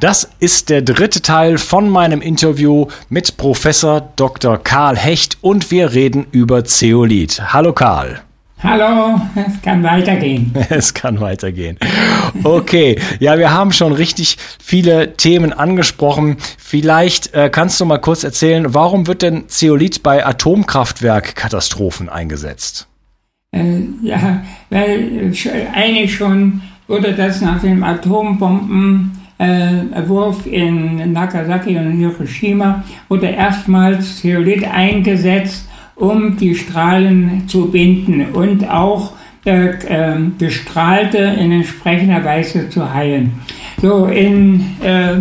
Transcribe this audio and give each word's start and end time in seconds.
das 0.00 0.30
ist 0.38 0.70
der 0.70 0.82
dritte 0.82 1.22
Teil 1.22 1.58
von 1.58 1.88
meinem 1.88 2.20
Interview 2.20 2.86
mit 3.08 3.36
Professor 3.36 4.00
Dr. 4.16 4.58
Karl 4.58 4.96
Hecht 4.96 5.38
und 5.40 5.70
wir 5.70 5.92
reden 5.92 6.26
über 6.30 6.64
Zeolit. 6.64 7.52
Hallo 7.52 7.72
Karl. 7.72 8.20
Hallo, 8.60 9.20
es 9.36 9.62
kann 9.62 9.84
weitergehen. 9.84 10.52
Es 10.68 10.92
kann 10.92 11.20
weitergehen. 11.20 11.78
Okay, 12.42 12.98
ja, 13.20 13.38
wir 13.38 13.52
haben 13.52 13.72
schon 13.72 13.92
richtig 13.92 14.36
viele 14.60 15.16
Themen 15.16 15.52
angesprochen. 15.52 16.38
Vielleicht 16.58 17.34
äh, 17.34 17.50
kannst 17.50 17.80
du 17.80 17.84
mal 17.84 17.98
kurz 17.98 18.24
erzählen, 18.24 18.74
warum 18.74 19.06
wird 19.06 19.22
denn 19.22 19.48
Zeolit 19.48 20.02
bei 20.02 20.26
Atomkraftwerkkatastrophen 20.26 22.08
eingesetzt? 22.08 22.88
Äh, 23.52 23.82
ja, 24.02 24.42
weil 24.70 25.32
äh, 25.32 25.66
eigentlich 25.72 26.16
schon 26.16 26.62
wurde 26.88 27.14
das 27.14 27.40
nach 27.40 27.60
dem 27.60 27.84
Atombomben 27.84 29.17
äh, 29.38 30.08
Wurf 30.08 30.46
in 30.46 31.12
Nagasaki 31.12 31.76
und 31.76 31.92
Hiroshima 31.92 32.84
wurde 33.08 33.28
erstmals 33.28 34.20
Zeolit 34.20 34.64
eingesetzt, 34.64 35.68
um 35.94 36.36
die 36.36 36.54
Strahlen 36.54 37.44
zu 37.48 37.70
binden 37.70 38.26
und 38.32 38.68
auch 38.68 39.12
äh, 39.46 39.70
äh, 39.70 40.16
Bestrahlte 40.36 41.18
in 41.18 41.52
entsprechender 41.52 42.24
Weise 42.24 42.68
zu 42.68 42.92
heilen. 42.92 43.32
So 43.80 44.06
in, 44.06 44.76
äh, 44.82 45.14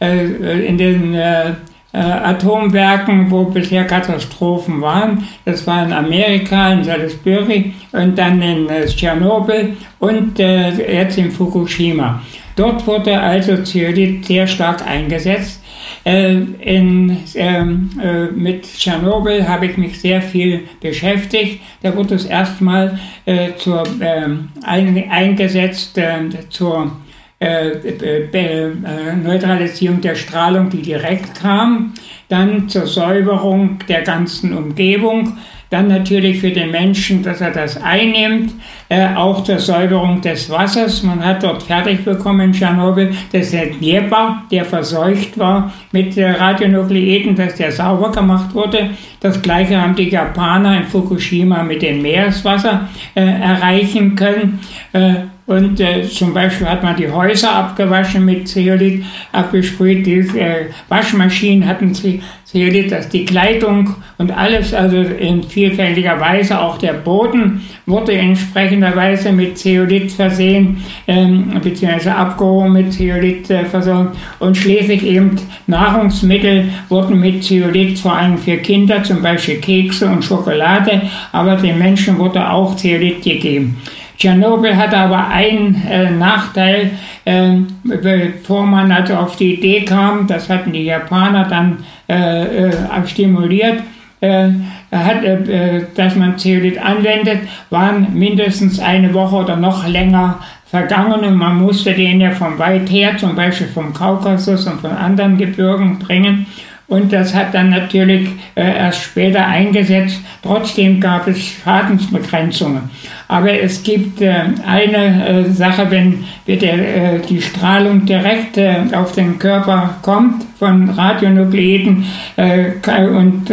äh 0.00 0.66
in 0.66 0.76
den 0.76 1.14
äh, 1.14 1.52
Atomwerken, 1.92 3.30
wo 3.30 3.44
bisher 3.46 3.84
Katastrophen 3.84 4.80
waren. 4.80 5.26
Das 5.44 5.66
war 5.66 5.84
in 5.84 5.92
Amerika, 5.92 6.72
in 6.72 6.84
Salisbury 6.84 7.74
und 7.92 8.16
dann 8.16 8.40
in 8.40 8.68
Tschernobyl 8.86 9.76
und 9.98 10.38
jetzt 10.38 11.18
in 11.18 11.32
Fukushima. 11.32 12.20
Dort 12.60 12.86
wurde 12.86 13.18
also 13.18 13.62
Zeolit 13.62 14.26
sehr 14.26 14.46
stark 14.46 14.86
eingesetzt. 14.86 15.62
Äh, 16.04 16.34
in, 16.60 17.16
ähm, 17.34 17.88
äh, 18.02 18.24
mit 18.26 18.64
Tschernobyl 18.64 19.48
habe 19.48 19.64
ich 19.64 19.78
mich 19.78 19.98
sehr 19.98 20.20
viel 20.20 20.68
beschäftigt. 20.78 21.62
Da 21.82 21.96
wurde 21.96 22.16
es 22.16 22.26
erstmal 22.26 23.00
äh, 23.24 23.54
zur, 23.56 23.84
ähm, 24.02 24.50
ein, 24.62 25.10
eingesetzt 25.10 25.96
ähm, 25.96 26.32
zur 26.50 26.92
äh, 27.38 27.70
äh, 27.70 28.72
Neutralisierung 29.16 30.02
der 30.02 30.14
Strahlung, 30.14 30.68
die 30.68 30.82
direkt 30.82 31.40
kam, 31.40 31.94
dann 32.28 32.68
zur 32.68 32.86
Säuberung 32.86 33.78
der 33.88 34.02
ganzen 34.02 34.54
Umgebung 34.54 35.38
dann 35.70 35.86
natürlich 35.86 36.40
für 36.40 36.50
den 36.50 36.72
Menschen, 36.72 37.22
dass 37.22 37.40
er 37.40 37.52
das 37.52 37.80
einnimmt, 37.80 38.52
äh, 38.88 39.14
auch 39.14 39.44
zur 39.44 39.58
Säuberung 39.58 40.20
des 40.20 40.50
Wassers. 40.50 41.04
Man 41.04 41.24
hat 41.24 41.44
dort 41.44 41.62
fertig 41.62 42.04
bekommen 42.04 42.40
in 42.40 42.52
Tschernobyl, 42.52 43.12
dass 43.32 43.52
der 43.52 43.66
Dnieper, 43.66 44.42
der 44.50 44.64
verseucht 44.64 45.38
war 45.38 45.72
mit 45.92 46.16
äh, 46.16 46.28
Radionukleiden, 46.28 47.36
dass 47.36 47.54
der 47.54 47.70
sauber 47.70 48.10
gemacht 48.10 48.52
wurde. 48.52 48.90
Das 49.20 49.40
gleiche 49.40 49.80
haben 49.80 49.94
die 49.94 50.08
Japaner 50.08 50.78
in 50.78 50.84
Fukushima 50.84 51.62
mit 51.62 51.82
dem 51.82 52.02
Meereswasser 52.02 52.88
äh, 53.14 53.20
erreichen 53.20 54.16
können. 54.16 54.58
Äh, 54.92 55.14
und 55.50 55.80
äh, 55.80 56.04
zum 56.04 56.32
Beispiel 56.32 56.68
hat 56.68 56.84
man 56.84 56.94
die 56.94 57.10
Häuser 57.10 57.52
abgewaschen 57.52 58.24
mit 58.24 58.46
Zeolit, 58.46 59.02
abgesprüht. 59.32 60.06
Die 60.06 60.20
äh, 60.38 60.66
Waschmaschinen 60.88 61.66
hatten 61.66 61.92
Zeolit, 61.92 62.92
dass 62.92 63.08
die 63.08 63.24
Kleidung 63.24 63.96
und 64.18 64.30
alles, 64.30 64.72
also 64.72 64.98
in 64.98 65.42
vielfältiger 65.42 66.20
Weise, 66.20 66.60
auch 66.60 66.78
der 66.78 66.92
Boden 66.92 67.62
wurde 67.84 68.12
in 68.12 68.28
entsprechender 68.28 68.94
Weise 68.94 69.32
mit 69.32 69.58
Zeolit 69.58 70.12
versehen, 70.12 70.84
ähm, 71.08 71.60
beziehungsweise 71.60 72.14
abgehoben 72.14 72.72
mit 72.74 72.92
Zeolit 72.92 73.50
äh, 73.50 73.64
versorgt. 73.64 74.16
Und 74.38 74.56
schließlich 74.56 75.02
eben 75.02 75.34
Nahrungsmittel 75.66 76.68
wurden 76.88 77.18
mit 77.18 77.42
Zeolit 77.42 77.98
vor 77.98 78.16
allem 78.16 78.38
für 78.38 78.56
Kinder, 78.58 79.02
zum 79.02 79.20
Beispiel 79.20 79.56
Kekse 79.56 80.06
und 80.06 80.24
Schokolade, 80.24 81.02
aber 81.32 81.56
den 81.56 81.76
Menschen 81.76 82.18
wurde 82.18 82.48
auch 82.48 82.76
Zeolit 82.76 83.24
gegeben. 83.24 83.76
Tschernobyl 84.20 84.76
hatte 84.76 84.98
aber 84.98 85.28
einen 85.28 85.82
äh, 85.88 86.10
Nachteil, 86.10 86.90
äh, 87.24 87.56
bevor 87.82 88.66
man 88.66 88.92
also 88.92 89.14
auf 89.14 89.36
die 89.36 89.54
Idee 89.54 89.84
kam, 89.86 90.26
das 90.26 90.50
hatten 90.50 90.72
die 90.72 90.84
Japaner 90.84 91.46
dann 91.48 91.78
äh, 92.06 92.68
äh 92.68 92.72
stimuliert, 93.06 93.82
äh, 94.20 94.50
hat, 94.92 95.24
äh, 95.24 95.86
dass 95.94 96.16
man 96.16 96.36
Zeolit 96.36 96.78
anwendet, 96.78 97.38
waren 97.70 98.08
mindestens 98.12 98.78
eine 98.78 99.14
Woche 99.14 99.36
oder 99.36 99.56
noch 99.56 99.88
länger 99.88 100.40
vergangen 100.66 101.24
und 101.24 101.36
man 101.36 101.56
musste 101.56 101.94
den 101.94 102.20
ja 102.20 102.30
von 102.30 102.58
weit 102.58 102.90
her, 102.90 103.16
zum 103.16 103.34
Beispiel 103.34 103.68
vom 103.68 103.94
Kaukasus 103.94 104.66
und 104.66 104.82
von 104.82 104.90
anderen 104.90 105.38
Gebirgen 105.38 105.98
bringen. 105.98 106.46
Und 106.86 107.12
das 107.12 107.34
hat 107.34 107.54
dann 107.54 107.70
natürlich 107.70 108.28
äh, 108.56 108.76
erst 108.78 109.02
später 109.02 109.46
eingesetzt. 109.46 110.20
Trotzdem 110.42 111.00
gab 111.00 111.28
es 111.28 111.38
Schadensbegrenzungen. 111.40 112.90
Aber 113.30 113.52
es 113.52 113.84
gibt 113.84 114.20
äh, 114.22 114.42
eine 114.66 115.46
äh, 115.46 115.50
Sache, 115.52 115.88
wenn 115.88 116.24
äh, 116.48 117.20
die 117.28 117.40
Strahlung 117.40 118.04
direkt 118.04 118.58
äh, 118.58 118.74
auf 118.92 119.12
den 119.12 119.38
Körper 119.38 119.98
kommt 120.02 120.42
von 120.58 120.90
Radionukleiden 120.90 122.06
äh, 122.34 122.72
und 123.06 123.44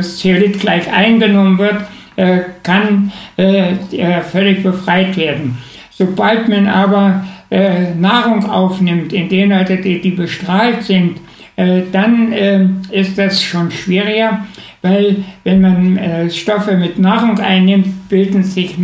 Zeolit 0.00 0.60
gleich 0.60 0.92
eingenommen 0.92 1.58
wird, 1.58 1.76
kann 2.62 3.12
völlig 4.32 4.62
befreit 4.62 5.16
werden. 5.18 5.58
Sobald 5.90 6.48
man 6.48 6.66
aber 6.66 7.26
Nahrung 7.98 8.48
aufnimmt, 8.48 9.12
in 9.12 9.28
denen 9.28 9.52
also 9.52 9.76
die, 9.76 10.10
bestrahlt 10.12 10.82
sind, 10.82 11.18
äh, 11.56 11.82
dann 11.90 12.32
äh, 12.32 12.66
ist 12.90 13.16
das 13.16 13.42
schon 13.42 13.70
schwieriger, 13.70 14.46
weil 14.86 15.24
wenn 15.44 15.60
man 15.60 15.96
äh, 15.96 16.30
Stoffe 16.30 16.76
mit 16.76 16.98
Nahrung 16.98 17.38
einnimmt, 17.38 18.08
bilden 18.08 18.42
sich 18.42 18.78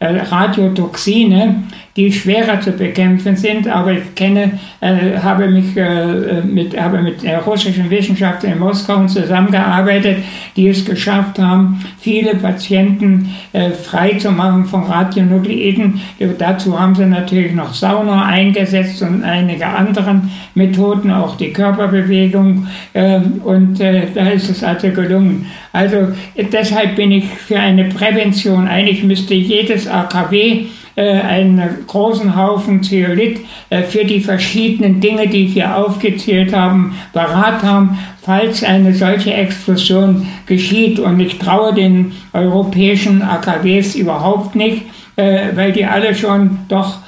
Radiotoxine, 0.00 1.62
die 1.96 2.12
schwerer 2.12 2.60
zu 2.60 2.72
bekämpfen 2.72 3.36
sind. 3.36 3.68
Aber 3.68 3.92
ich 3.92 4.14
kenne, 4.14 4.58
äh, 4.80 5.18
habe 5.22 5.48
mich 5.48 5.76
äh, 5.76 6.42
mit, 6.42 6.80
habe 6.80 7.02
mit 7.02 7.24
russischen 7.46 7.90
Wissenschaftlern 7.90 8.54
in 8.54 8.58
Moskau 8.58 9.06
zusammengearbeitet, 9.06 10.18
die 10.56 10.68
es 10.68 10.84
geschafft 10.84 11.38
haben, 11.38 11.80
viele 12.00 12.34
Patienten 12.36 13.34
äh, 13.52 13.70
frei 13.70 14.14
zu 14.14 14.30
machen 14.30 14.64
von 14.64 14.84
Radionukleiden. 14.84 16.00
Dazu 16.38 16.78
haben 16.78 16.94
sie 16.94 17.06
natürlich 17.06 17.52
noch 17.52 17.74
Sauna 17.74 18.26
eingesetzt 18.26 19.02
und 19.02 19.24
einige 19.24 19.66
anderen 19.66 20.30
Methoden, 20.54 21.10
auch 21.10 21.36
die 21.36 21.52
Körperbewegung. 21.52 22.66
Äh, 22.92 23.20
und 23.44 23.80
äh, 23.80 24.06
da 24.14 24.28
ist 24.28 24.48
es 24.48 24.62
also 24.62 24.88
gelungen. 24.90 25.46
Also 25.72 26.08
deshalb 26.36 26.96
bin 26.96 27.12
ich 27.12 27.26
für 27.26 27.58
eine 27.58 27.84
Prävention. 27.84 28.68
Eigentlich 28.68 29.02
müsste 29.04 29.34
jedes 29.34 29.86
AKW 29.86 30.50
äh, 30.50 30.66
einen 31.00 31.86
großen 31.86 32.36
Haufen 32.36 32.82
Zeolit 32.82 33.40
äh, 33.70 33.82
für 33.82 34.04
die 34.04 34.20
verschiedenen 34.20 35.00
Dinge, 35.00 35.28
die 35.28 35.46
hier 35.46 35.76
aufgezählt 35.76 36.54
habe, 36.54 36.92
parat 37.12 37.62
haben, 37.62 37.98
falls 38.22 38.64
eine 38.64 38.94
solche 38.94 39.32
Explosion 39.32 40.26
geschieht. 40.46 40.98
Und 40.98 41.20
ich 41.20 41.38
traue 41.38 41.74
den 41.74 42.12
europäischen 42.32 43.22
AKWs 43.22 43.94
überhaupt 43.94 44.54
nicht, 44.54 44.82
äh, 45.16 45.48
weil 45.54 45.72
die 45.72 45.84
alle 45.84 46.14
schon 46.14 46.60
doch 46.68 46.98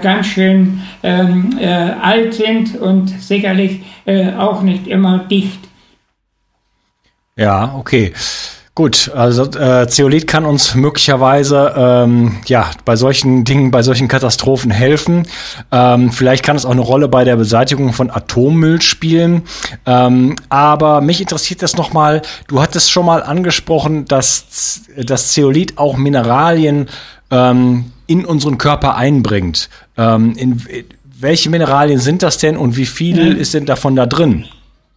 ganz 0.00 0.26
schön 0.26 0.82
ähm, 1.02 1.58
alt 2.00 2.34
sind 2.34 2.76
und 2.76 3.08
sicherlich 3.08 3.80
auch 4.38 4.62
nicht 4.62 4.86
immer 4.86 5.18
dicht. 5.18 5.58
Ja, 7.34 7.74
okay. 7.76 8.12
Gut, 8.76 9.10
also 9.14 9.44
äh, 9.58 9.88
Zeolit 9.88 10.26
kann 10.26 10.44
uns 10.44 10.74
möglicherweise 10.74 11.72
ähm, 11.78 12.36
ja 12.44 12.70
bei 12.84 12.94
solchen 12.94 13.42
Dingen, 13.44 13.70
bei 13.70 13.80
solchen 13.80 14.06
Katastrophen 14.06 14.70
helfen. 14.70 15.26
Ähm, 15.72 16.12
vielleicht 16.12 16.44
kann 16.44 16.56
es 16.56 16.66
auch 16.66 16.72
eine 16.72 16.82
Rolle 16.82 17.08
bei 17.08 17.24
der 17.24 17.36
Beseitigung 17.36 17.94
von 17.94 18.10
Atommüll 18.10 18.82
spielen. 18.82 19.44
Ähm, 19.86 20.36
aber 20.50 21.00
mich 21.00 21.22
interessiert 21.22 21.62
das 21.62 21.78
nochmal. 21.78 22.20
Du 22.48 22.60
hattest 22.60 22.90
schon 22.90 23.06
mal 23.06 23.22
angesprochen, 23.22 24.04
dass 24.04 24.82
das 24.94 25.32
Zeolit 25.32 25.78
auch 25.78 25.96
Mineralien 25.96 26.90
ähm, 27.30 27.92
in 28.06 28.26
unseren 28.26 28.58
Körper 28.58 28.96
einbringt. 28.96 29.70
Ähm, 29.96 30.34
in, 30.36 30.62
welche 31.18 31.48
Mineralien 31.48 31.98
sind 31.98 32.22
das 32.22 32.36
denn 32.36 32.58
und 32.58 32.76
wie 32.76 32.84
viel 32.84 33.36
mhm. 33.36 33.40
ist 33.40 33.54
denn 33.54 33.64
davon 33.64 33.96
da 33.96 34.04
drin? 34.04 34.44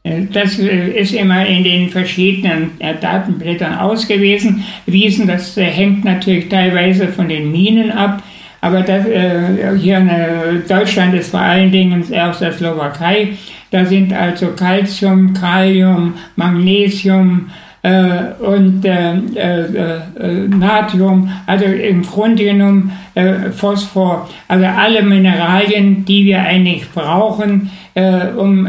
Äh, 0.09 0.25
das 0.31 0.59
äh, 0.59 0.89
ist 0.99 1.13
immer 1.13 1.45
in 1.45 1.63
den 1.63 1.89
verschiedenen 1.89 2.71
äh, 2.79 2.95
Datenblättern 2.99 3.75
ausgewiesen. 3.75 4.63
Wiesen, 4.85 5.27
das 5.27 5.55
hängt 5.55 6.03
natürlich 6.03 6.49
teilweise 6.49 7.07
von 7.07 7.29
den 7.29 7.51
Minen 7.51 7.91
ab. 7.91 8.23
Aber 8.61 8.81
das, 8.81 9.05
hier 9.79 9.99
in 9.99 10.11
Deutschland 10.67 11.13
ist 11.13 11.31
vor 11.31 11.39
allen 11.39 11.71
Dingen 11.71 12.03
aus 12.13 12.39
der 12.39 12.51
Slowakei. 12.51 13.29
Da 13.71 13.85
sind 13.85 14.11
also 14.11 14.47
Calcium, 14.47 15.33
Kalium, 15.33 16.15
Magnesium, 16.35 17.45
äh, 17.47 17.68
und 17.81 18.83
äh, 18.83 19.13
äh, 19.15 20.47
Natrium, 20.49 21.31
also 21.45 21.63
im 21.63 22.01
Grunde 22.01 22.43
genommen 22.43 22.91
Phosphor, 23.55 24.29
also 24.47 24.65
alle 24.65 25.01
Mineralien, 25.01 26.05
die 26.05 26.25
wir 26.25 26.41
eigentlich 26.41 26.89
brauchen, 26.91 27.69
um 28.37 28.65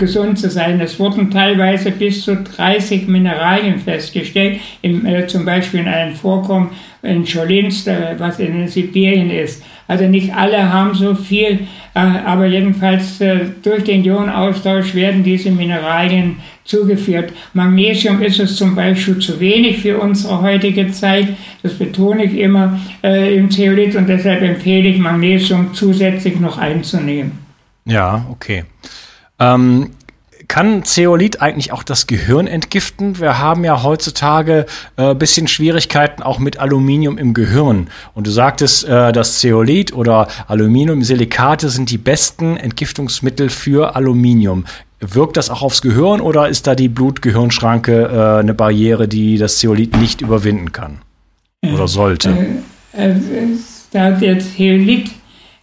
gesund 0.00 0.38
zu 0.38 0.50
sein. 0.50 0.80
Es 0.80 0.98
wurden 0.98 1.30
teilweise 1.30 1.92
bis 1.92 2.24
zu 2.24 2.36
30 2.36 3.06
Mineralien 3.06 3.78
festgestellt, 3.78 4.58
im, 4.82 5.06
zum 5.28 5.44
Beispiel 5.44 5.80
in 5.80 5.88
einem 5.88 6.16
Vorkommen 6.16 6.70
in 7.02 7.24
Cholinsk, 7.24 7.88
was 8.18 8.40
in 8.40 8.66
Sibirien 8.66 9.30
ist. 9.30 9.62
Also 9.88 10.06
nicht 10.06 10.34
alle 10.34 10.72
haben 10.72 10.94
so 10.94 11.14
viel, 11.14 11.60
aber 11.94 12.46
jedenfalls 12.46 13.18
durch 13.62 13.84
den 13.84 14.04
Ionenaustausch 14.04 14.94
werden 14.94 15.22
diese 15.22 15.50
Mineralien 15.50 16.36
zugeführt. 16.64 17.32
Magnesium 17.54 18.20
ist 18.20 18.40
es 18.40 18.56
zum 18.56 18.74
Beispiel 18.74 19.18
zu 19.18 19.38
wenig 19.40 19.78
für 19.78 19.98
unsere 19.98 20.42
heutige 20.42 20.90
Zeit. 20.90 21.28
Das 21.62 21.74
betone 21.74 22.24
ich 22.24 22.34
immer 22.34 22.78
äh, 23.02 23.36
im 23.36 23.50
Zeolit 23.50 23.94
und 23.94 24.08
deshalb 24.08 24.42
empfehle 24.42 24.88
ich 24.88 24.98
Magnesium 24.98 25.72
zusätzlich 25.72 26.38
noch 26.40 26.58
einzunehmen. 26.58 27.32
Ja, 27.84 28.26
okay. 28.30 28.64
Ähm, 29.38 29.90
kann 30.48 30.84
Zeolit 30.84 31.42
eigentlich 31.42 31.72
auch 31.72 31.82
das 31.82 32.06
Gehirn 32.06 32.46
entgiften? 32.46 33.18
Wir 33.18 33.38
haben 33.38 33.64
ja 33.64 33.82
heutzutage 33.82 34.66
äh, 34.96 35.14
bisschen 35.14 35.48
Schwierigkeiten 35.48 36.22
auch 36.22 36.38
mit 36.38 36.58
Aluminium 36.58 37.18
im 37.18 37.34
Gehirn. 37.34 37.88
Und 38.14 38.26
du 38.26 38.30
sagtest, 38.30 38.84
äh, 38.88 39.12
dass 39.12 39.38
Zeolit 39.38 39.92
oder 39.92 40.28
Aluminiumsilikate 40.48 41.68
sind 41.68 41.90
die 41.90 41.98
besten 41.98 42.56
Entgiftungsmittel 42.56 43.50
für 43.50 43.96
Aluminium. 43.96 44.64
Wirkt 45.00 45.36
das 45.36 45.50
auch 45.50 45.62
aufs 45.62 45.82
Gehirn 45.82 46.20
oder 46.20 46.48
ist 46.48 46.66
da 46.66 46.74
die 46.74 46.88
Blut-Gehirn-Schranke 46.88 48.04
äh, 48.04 48.40
eine 48.40 48.54
Barriere, 48.54 49.08
die 49.08 49.38
das 49.38 49.58
Zeolit 49.58 49.96
nicht 49.96 50.20
überwinden 50.20 50.72
kann? 50.72 50.98
Oder 51.64 51.88
sollte? 51.88 52.30
Äh, 52.92 53.10
äh, 53.10 53.14
da 53.92 54.10
der 54.10 54.38
Zeolit 54.40 55.10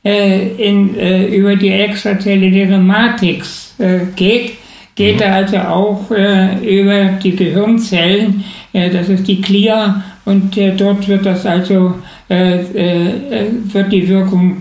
äh, 0.03 0.49
in, 0.57 0.97
äh, 0.97 1.27
über 1.27 1.55
die 1.55 1.69
extrazelluläre 1.69 2.77
Matrix 2.77 3.73
äh, 3.79 3.99
geht, 4.15 4.53
geht 4.95 5.15
mhm. 5.17 5.21
er 5.21 5.35
also 5.35 5.57
auch 5.57 6.11
über 6.11 7.05
die 7.23 7.35
Gehirnzellen, 7.35 8.43
das 8.73 9.09
ist 9.09 9.27
die 9.27 9.41
Glia, 9.41 10.03
und 10.25 10.57
dort 10.77 11.07
wird 11.07 11.25
das 11.25 11.45
also, 11.45 11.95
wird 12.29 13.91
die 13.91 14.07
Wirkung 14.07 14.57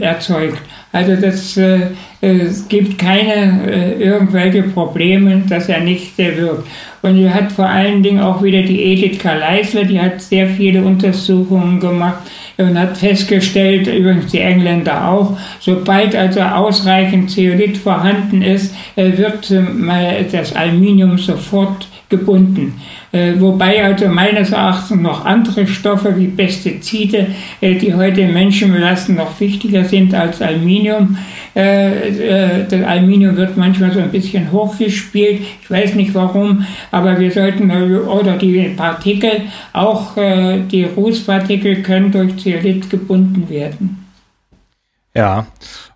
erzeugt. 0.00 0.58
Also 0.92 1.16
das, 1.16 1.56
äh, 1.56 1.80
es 2.20 2.66
gibt 2.66 2.98
keine 2.98 3.70
äh, 3.70 4.02
irgendwelche 4.02 4.62
Probleme, 4.62 5.42
dass 5.48 5.68
er 5.68 5.80
nicht 5.80 6.18
äh, 6.18 6.36
wirkt. 6.36 6.66
Und 7.02 7.22
er 7.22 7.34
hat 7.34 7.52
vor 7.52 7.66
allen 7.66 8.02
Dingen 8.02 8.20
auch 8.20 8.42
wieder 8.42 8.62
die 8.62 8.82
Edith 8.82 9.18
Karleisler, 9.18 9.84
die 9.84 10.00
hat 10.00 10.20
sehr 10.20 10.48
viele 10.48 10.82
Untersuchungen 10.82 11.78
gemacht 11.78 12.18
und 12.58 12.76
hat 12.78 12.96
festgestellt, 12.96 13.86
übrigens 13.86 14.32
die 14.32 14.40
Engländer 14.40 15.08
auch, 15.08 15.38
sobald 15.60 16.14
also 16.16 16.40
ausreichend 16.40 17.30
Zeolit 17.30 17.78
vorhanden 17.78 18.42
ist, 18.42 18.74
äh, 18.96 19.16
wird 19.16 19.50
äh, 19.52 20.24
das 20.30 20.54
Aluminium 20.56 21.18
sofort 21.18 21.88
gebunden. 22.08 22.80
Äh, 23.12 23.34
wobei 23.38 23.84
also 23.84 24.08
meines 24.08 24.50
Erachtens 24.50 25.00
noch 25.00 25.24
andere 25.24 25.68
Stoffe 25.68 26.18
wie 26.18 26.26
Pestizide, 26.26 27.28
die 27.62 27.94
heute 27.94 28.26
Menschen 28.26 28.72
belasten, 28.72 29.14
noch 29.14 29.38
wichtiger 29.40 29.84
sind 29.84 30.12
als 30.14 30.42
Aluminium. 30.42 31.16
Äh, 31.58 32.64
das 32.68 32.82
Aluminium 32.84 33.36
wird 33.36 33.56
manchmal 33.56 33.92
so 33.92 33.98
ein 33.98 34.10
bisschen 34.10 34.52
hochgespielt. 34.52 35.40
Ich 35.62 35.70
weiß 35.70 35.94
nicht 35.94 36.14
warum, 36.14 36.64
aber 36.92 37.18
wir 37.18 37.32
sollten, 37.32 37.70
oder 37.70 38.36
die 38.36 38.74
Partikel, 38.76 39.42
auch 39.72 40.12
die 40.16 40.84
Rußpartikel 40.84 41.82
können 41.82 42.12
durch 42.12 42.36
Zeolit 42.36 42.88
gebunden 42.88 43.48
werden. 43.48 44.04
Ja, 45.14 45.46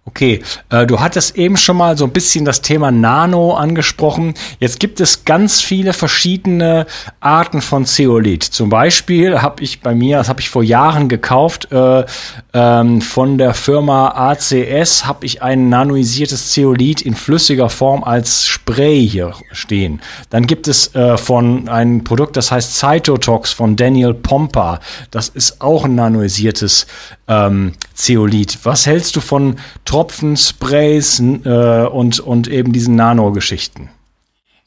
Okay, 0.04 0.42
äh, 0.68 0.84
du 0.84 0.98
hattest 0.98 1.36
eben 1.36 1.56
schon 1.56 1.76
mal 1.76 1.96
so 1.96 2.04
ein 2.04 2.10
bisschen 2.10 2.44
das 2.44 2.60
Thema 2.60 2.90
Nano 2.90 3.54
angesprochen. 3.54 4.34
Jetzt 4.58 4.80
gibt 4.80 5.00
es 5.00 5.24
ganz 5.24 5.60
viele 5.60 5.92
verschiedene 5.92 6.86
Arten 7.20 7.60
von 7.60 7.86
Zeolit. 7.86 8.42
Zum 8.42 8.68
Beispiel 8.68 9.40
habe 9.42 9.62
ich 9.62 9.80
bei 9.80 9.94
mir, 9.94 10.16
das 10.16 10.28
habe 10.28 10.40
ich 10.40 10.50
vor 10.50 10.64
Jahren 10.64 11.08
gekauft, 11.08 11.70
äh, 11.70 12.04
ähm, 12.52 13.00
von 13.00 13.38
der 13.38 13.54
Firma 13.54 14.08
ACS 14.08 15.06
habe 15.06 15.24
ich 15.24 15.40
ein 15.40 15.68
nanoisiertes 15.68 16.50
Zeolit 16.50 17.00
in 17.02 17.14
flüssiger 17.14 17.68
Form 17.68 18.02
als 18.02 18.44
Spray 18.44 19.08
hier 19.08 19.34
stehen. 19.52 20.00
Dann 20.30 20.48
gibt 20.48 20.66
es 20.66 20.92
äh, 20.96 21.16
von 21.16 21.68
ein 21.68 22.02
Produkt, 22.02 22.36
das 22.36 22.50
heißt 22.50 22.76
Cytotox 22.76 23.52
von 23.52 23.76
Daniel 23.76 24.14
Pompa. 24.14 24.80
Das 25.12 25.28
ist 25.28 25.60
auch 25.60 25.84
ein 25.84 25.94
nanoisiertes 25.94 26.88
ähm, 27.28 27.74
Zeolit. 27.94 28.58
Was 28.64 28.86
hältst 28.86 29.14
du 29.16 29.20
von 29.20 29.56
Tropfen, 29.92 30.38
Sprays 30.38 31.20
äh, 31.20 31.84
und, 31.84 32.18
und 32.18 32.48
eben 32.48 32.72
diesen 32.72 32.96
Nano-Geschichten? 32.96 33.90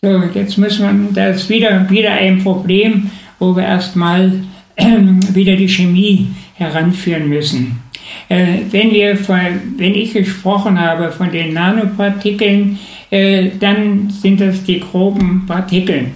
So, 0.04 0.22
jetzt 0.36 0.56
muss 0.60 0.78
man, 0.78 1.16
das 1.16 1.38
ist 1.38 1.50
wieder, 1.50 1.90
wieder 1.90 2.12
ein 2.12 2.44
Problem, 2.44 3.10
wo 3.40 3.56
wir 3.56 3.64
erstmal 3.64 4.32
äh, 4.76 4.86
wieder 5.34 5.56
die 5.56 5.68
Chemie 5.68 6.28
heranführen 6.54 7.28
müssen. 7.28 7.80
Äh, 8.30 8.60
wenn, 8.70 8.92
wir 8.92 9.18
von, 9.18 9.40
wenn 9.78 9.96
ich 9.96 10.14
gesprochen 10.14 10.80
habe 10.80 11.12
von 11.12 11.32
den 11.32 11.54
Nanopartikeln, 11.54 12.78
äh, 13.10 13.50
dann 13.60 14.12
sind 14.12 14.40
das 14.40 14.64
die 14.64 14.80
groben 14.80 15.48
Partikel. 15.48 16.12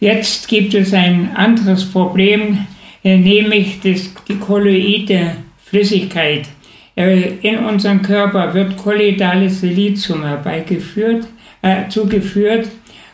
Jetzt 0.00 0.48
gibt 0.48 0.74
es 0.74 0.92
ein 0.92 1.30
anderes 1.36 1.84
Problem, 1.84 2.66
äh, 3.04 3.18
nämlich 3.18 3.78
das, 3.84 4.12
die 4.28 4.34
kolloide 4.34 5.36
Flüssigkeit. 5.64 6.48
In 6.94 7.58
unserem 7.58 8.02
Körper 8.02 8.52
wird 8.52 8.76
kolloidales 8.76 9.60
Silizium 9.60 10.24
herbeigeführt, 10.24 11.26
äh, 11.62 11.88
zugeführt 11.88 12.68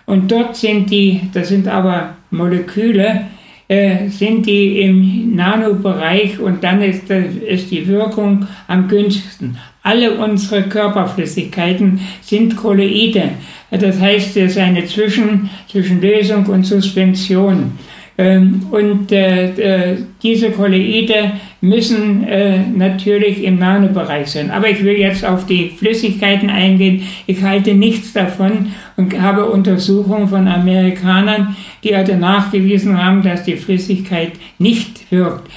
und 0.06 0.30
dort 0.30 0.56
sind 0.56 0.90
die, 0.90 1.20
das 1.32 1.48
sind 1.48 1.68
aber 1.68 2.16
Moleküle, 2.30 3.26
äh, 3.68 4.08
sind 4.08 4.46
die 4.46 4.80
im 4.80 5.36
Nanobereich 5.36 6.40
und 6.40 6.64
dann 6.64 6.82
ist, 6.82 7.08
ist 7.10 7.70
die 7.70 7.86
Wirkung 7.86 8.46
am 8.66 8.88
günstigsten. 8.88 9.58
Alle 9.82 10.14
unsere 10.14 10.62
Körperflüssigkeiten 10.62 12.00
sind 12.20 12.56
Kolloide. 12.56 13.30
Das 13.70 14.00
heißt, 14.00 14.36
es 14.38 14.52
ist 14.52 14.58
eine 14.58 14.86
Zwischen, 14.86 15.50
Zwischenlösung 15.70 16.46
und 16.46 16.64
Suspension. 16.64 17.72
Ähm, 18.20 18.66
und 18.72 19.12
äh, 19.12 19.92
äh, 19.92 19.96
diese 20.24 20.50
Kolloide 20.50 21.34
müssen 21.60 22.24
äh, 22.24 22.58
natürlich 22.58 23.44
im 23.44 23.60
Nanobereich 23.60 24.26
sein. 24.26 24.50
Aber 24.50 24.68
ich 24.68 24.82
will 24.82 24.98
jetzt 24.98 25.24
auf 25.24 25.46
die 25.46 25.70
Flüssigkeiten 25.70 26.50
eingehen. 26.50 27.04
Ich 27.28 27.42
halte 27.42 27.74
nichts 27.74 28.12
davon 28.12 28.72
und 28.96 29.20
habe 29.20 29.46
Untersuchungen 29.46 30.26
von 30.26 30.48
Amerikanern, 30.48 31.56
die 31.84 31.94
also 31.94 32.16
nachgewiesen 32.16 33.00
haben, 33.00 33.22
dass 33.22 33.44
die 33.44 33.56
Flüssigkeit 33.56 34.32
nicht 34.58 35.12
wirkt. 35.12 35.48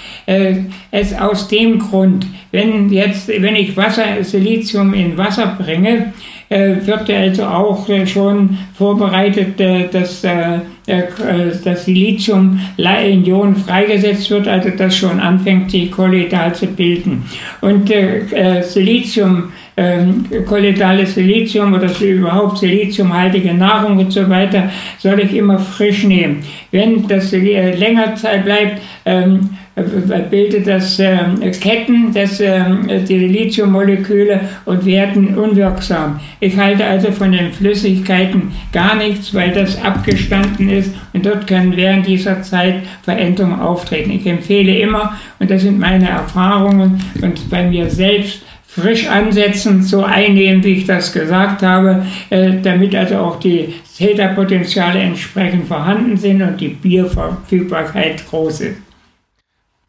Es 0.91 1.18
aus 1.18 1.48
dem 1.48 1.80
Grund, 1.80 2.27
wenn 2.51 2.91
jetzt, 2.91 3.27
wenn 3.27 3.56
ich 3.56 3.75
Wasser, 3.75 4.24
Silizium 4.24 4.94
in 4.94 5.18
Wasser 5.18 5.58
bringe, 5.58 6.13
wird 6.51 7.10
also 7.10 7.46
auch 7.46 7.88
schon 8.05 8.58
vorbereitet, 8.77 9.60
dass 9.93 10.22
das 10.22 11.86
Silizium 11.86 12.60
Ionen 12.77 13.55
freigesetzt 13.55 14.29
wird, 14.29 14.48
also 14.48 14.70
das 14.70 14.96
schon 14.96 15.20
anfängt, 15.20 15.72
sich 15.72 15.89
kolloidal 15.89 16.53
zu 16.53 16.67
bilden. 16.67 17.24
Und 17.62 17.89
äh, 17.89 18.62
Silizium, 18.62 19.53
äh, 19.75 20.03
kolloidales 20.46 21.15
Silizium 21.15 21.74
oder 21.74 21.89
überhaupt 22.01 22.58
siliziumhaltige 22.58 23.53
Nahrung 23.53 23.98
und 24.00 24.12
so 24.12 24.29
weiter, 24.29 24.70
soll 24.98 25.22
ich 25.22 25.34
immer 25.34 25.58
frisch 25.58 26.03
nehmen. 26.03 26.43
Wenn 26.72 27.08
das 27.08 27.31
äh, 27.31 27.75
länger 27.75 28.15
Zeit 28.15 28.43
bleibt, 28.43 28.81
ähm, 29.05 29.50
bildet 29.75 30.68
das 30.68 31.00
äh, 31.00 31.18
Ketten, 31.60 32.13
das, 32.13 32.40
äh, 32.40 32.63
die 33.08 33.20
Lithiummoleküle 33.20 34.42
und 34.66 34.86
werden 34.86 35.38
unwirksam. 35.38 36.20
Ich 36.40 36.58
halte 36.58 36.84
also 36.86 37.12
von 37.12 37.32
den 37.32 37.51
Flüssigkeiten 37.51 38.51
gar 38.74 38.96
nichts, 38.96 39.34
weil 39.34 39.51
das 39.51 39.82
abgestanden 39.82 40.70
ist 40.70 40.94
und 41.13 41.25
dort 41.25 41.48
können 41.48 41.75
während 41.75 42.06
dieser 42.06 42.42
Zeit 42.42 42.75
Veränderungen 43.04 43.60
auftreten. 43.60 44.12
Ich 44.12 44.25
empfehle 44.25 44.78
immer, 44.78 45.18
und 45.40 45.50
das 45.50 45.62
sind 45.62 45.80
meine 45.80 46.10
Erfahrungen 46.10 47.01
und 47.22 47.50
bei 47.50 47.63
mir 47.63 47.90
selbst, 47.90 48.42
frisch 48.68 49.06
ansetzen, 49.08 49.84
so 49.84 50.04
einnehmen, 50.04 50.63
wie 50.63 50.75
ich 50.75 50.86
das 50.86 51.12
gesagt 51.12 51.62
habe, 51.62 52.06
äh, 52.30 52.54
damit 52.63 52.96
also 52.96 53.18
auch 53.18 53.38
die 53.38 53.74
Täterpotenziale 53.98 55.00
entsprechend 55.00 55.68
vorhanden 55.68 56.16
sind 56.16 56.42
und 56.42 56.62
die 56.62 56.70
Bierverfügbarkeit 56.70 58.25
groß 58.30 58.62
ist. 58.62 58.90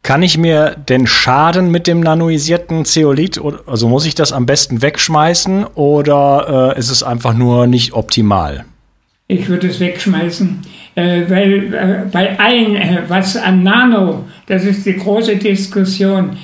Kann 0.03 0.21
ich 0.21 0.37
mir 0.37 0.75
den 0.89 1.07
Schaden 1.07 1.71
mit 1.71 1.87
dem 1.87 2.01
nanoisierten 2.01 2.83
Zeolit, 2.83 3.39
also 3.65 3.87
muss 3.87 4.05
ich 4.05 4.15
das 4.15 4.33
am 4.33 4.45
besten 4.45 4.81
wegschmeißen 4.81 5.63
oder 5.75 6.73
äh, 6.75 6.79
ist 6.79 6.89
es 6.89 7.03
einfach 7.03 7.33
nur 7.33 7.67
nicht 7.67 7.93
optimal? 7.93 8.65
Ich 9.29 9.47
würde 9.47 9.67
es 9.67 9.79
wegschmeißen, 9.79 10.59
äh, 10.95 11.21
weil 11.29 11.73
äh, 11.73 12.09
bei 12.11 12.37
allen, 12.37 12.75
äh, 12.75 13.03
was 13.07 13.37
an 13.37 13.63
Nano, 13.63 14.25
das 14.47 14.65
ist 14.65 14.85
die 14.85 14.97
große 14.97 15.37
Diskussion, 15.37 16.35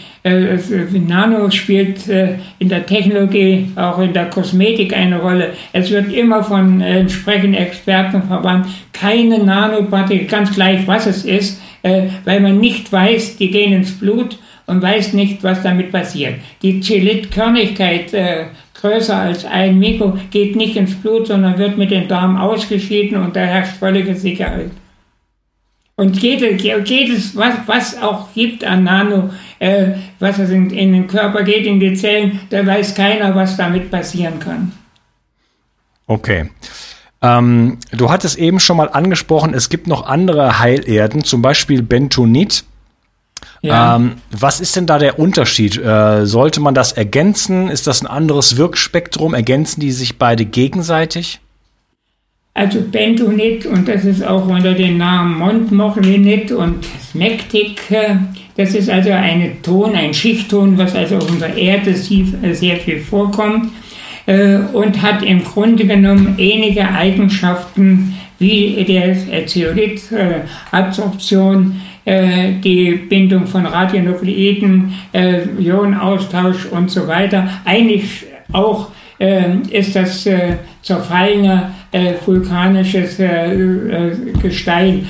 Nano 1.08 1.50
spielt 1.52 2.08
äh, 2.08 2.36
in 2.60 2.70
der 2.70 2.86
Technologie, 2.86 3.70
auch 3.76 4.00
in 4.00 4.14
der 4.14 4.30
Kosmetik 4.30 4.96
eine 4.96 5.20
Rolle. 5.20 5.52
Es 5.74 5.92
wird 5.92 6.12
immer 6.12 6.44
von 6.44 6.82
entsprechenden 6.82 7.56
Experten 7.56 8.24
verwandt, 8.24 8.68
keine 8.94 9.40
Nanopartikel, 9.40 10.28
ganz 10.28 10.54
gleich 10.54 10.88
was 10.88 11.06
es 11.06 11.26
ist, 11.26 11.62
äh, 11.84 12.04
weil 12.26 12.40
man 12.40 12.60
nicht 12.60 12.92
weiß, 12.92 13.38
die 13.38 13.52
gehen 13.52 13.74
ins 13.74 13.98
Blut 13.98 14.38
und 14.68 14.82
weiß 14.82 15.14
nicht, 15.14 15.44
was 15.44 15.64
damit 15.64 15.92
passiert. 15.92 16.36
Die 16.62 16.80
Chelit-Körnigkeit, 16.80 18.14
äh, 18.14 18.46
größer 18.80 19.16
als 19.16 19.46
ein 19.46 19.80
Mikro, 19.80 20.18
geht 20.32 20.56
nicht 20.56 20.76
ins 20.76 20.96
Blut, 20.96 21.28
sondern 21.28 21.58
wird 21.58 21.78
mit 21.78 21.92
den 21.92 22.08
Darm 22.08 22.38
ausgeschieden 22.38 23.18
und 23.18 23.36
da 23.36 23.42
herrscht 23.42 23.78
völlige 23.78 24.16
Sicherheit. 24.16 24.72
Und 26.00 26.18
jedes, 26.22 26.64
jedes 26.64 27.36
was, 27.36 27.56
was 27.66 28.02
auch 28.02 28.34
gibt 28.34 28.64
an 28.64 28.86
Nano, 28.86 29.32
äh, 29.60 29.96
was 30.20 30.40
es 30.40 30.50
in, 30.50 30.70
in 30.70 30.94
den 30.94 31.08
Körper 31.08 31.44
geht, 31.44 31.66
in 31.66 31.82
die 31.82 31.94
Zellen, 31.94 32.40
da 32.52 32.66
weiß 32.66 32.96
keiner, 32.96 33.36
was 33.36 33.58
damit 33.58 33.92
passieren 33.92 34.40
kann. 34.40 34.72
Okay. 36.08 36.52
Ähm, 37.22 37.80
du 37.92 38.10
hattest 38.10 38.38
eben 38.38 38.62
schon 38.62 38.78
mal 38.78 38.88
angesprochen, 38.88 39.54
es 39.54 39.68
gibt 39.68 39.88
noch 39.88 40.06
andere 40.06 40.60
Heilerden, 40.60 41.26
zum 41.26 41.42
Beispiel 41.42 41.82
Bentonit. 41.82 42.64
Ja. 43.62 43.98
Ähm, 43.98 44.22
was 44.32 44.62
ist 44.62 44.78
denn 44.78 44.86
da 44.86 45.00
der 45.00 45.20
Unterschied? 45.20 45.78
Äh, 45.78 46.26
sollte 46.26 46.62
man 46.62 46.76
das 46.76 46.94
ergänzen? 46.94 47.68
Ist 47.68 47.88
das 47.88 48.02
ein 48.02 48.08
anderes 48.08 48.56
Wirkspektrum? 48.56 49.34
Ergänzen 49.34 49.82
die 49.82 49.92
sich 49.92 50.18
beide 50.18 50.46
gegenseitig? 50.46 51.42
Also 52.54 52.82
Bentonit, 52.82 53.66
und 53.66 53.88
das 53.88 54.06
ist 54.06 54.26
auch 54.26 54.48
unter 54.48 54.74
dem 54.74 54.98
Namen 54.98 55.38
Montmorillonit 55.38 56.52
und 56.52 56.86
Smektik, 57.12 57.92
äh, 57.92 58.16
das 58.58 58.76
ist 58.76 58.90
also 58.90 59.12
ein 59.12 59.62
Ton, 59.62 59.96
ein 59.96 60.14
Schichtton, 60.14 60.78
was 60.78 60.94
also 60.94 61.18
auf 61.18 61.30
unserer 61.30 61.56
Erde 61.56 61.94
sehr 61.94 62.78
viel 62.78 63.00
vorkommt. 63.00 63.72
Äh, 64.30 64.60
und 64.74 65.02
hat 65.02 65.24
im 65.24 65.44
Grunde 65.44 65.88
genommen 65.88 66.36
ähnliche 66.38 66.88
Eigenschaften 66.88 68.14
wie 68.38 68.86
der 68.88 69.16
Zeolit-Adsorption, 69.48 71.82
äh, 72.06 72.52
die 72.64 72.92
Bindung 72.92 73.48
von 73.48 73.66
Radionukleiden, 73.66 74.94
äh, 75.14 75.48
Ionenaustausch 75.60 76.68
und 76.68 76.92
so 76.92 77.08
weiter. 77.08 77.50
Eigentlich 77.66 78.28
auch 78.54 78.90
ist 79.72 79.98
das 79.98 80.26
zerfallene 80.82 81.72
vulkanisches 82.26 83.18
Gestein. 84.42 85.08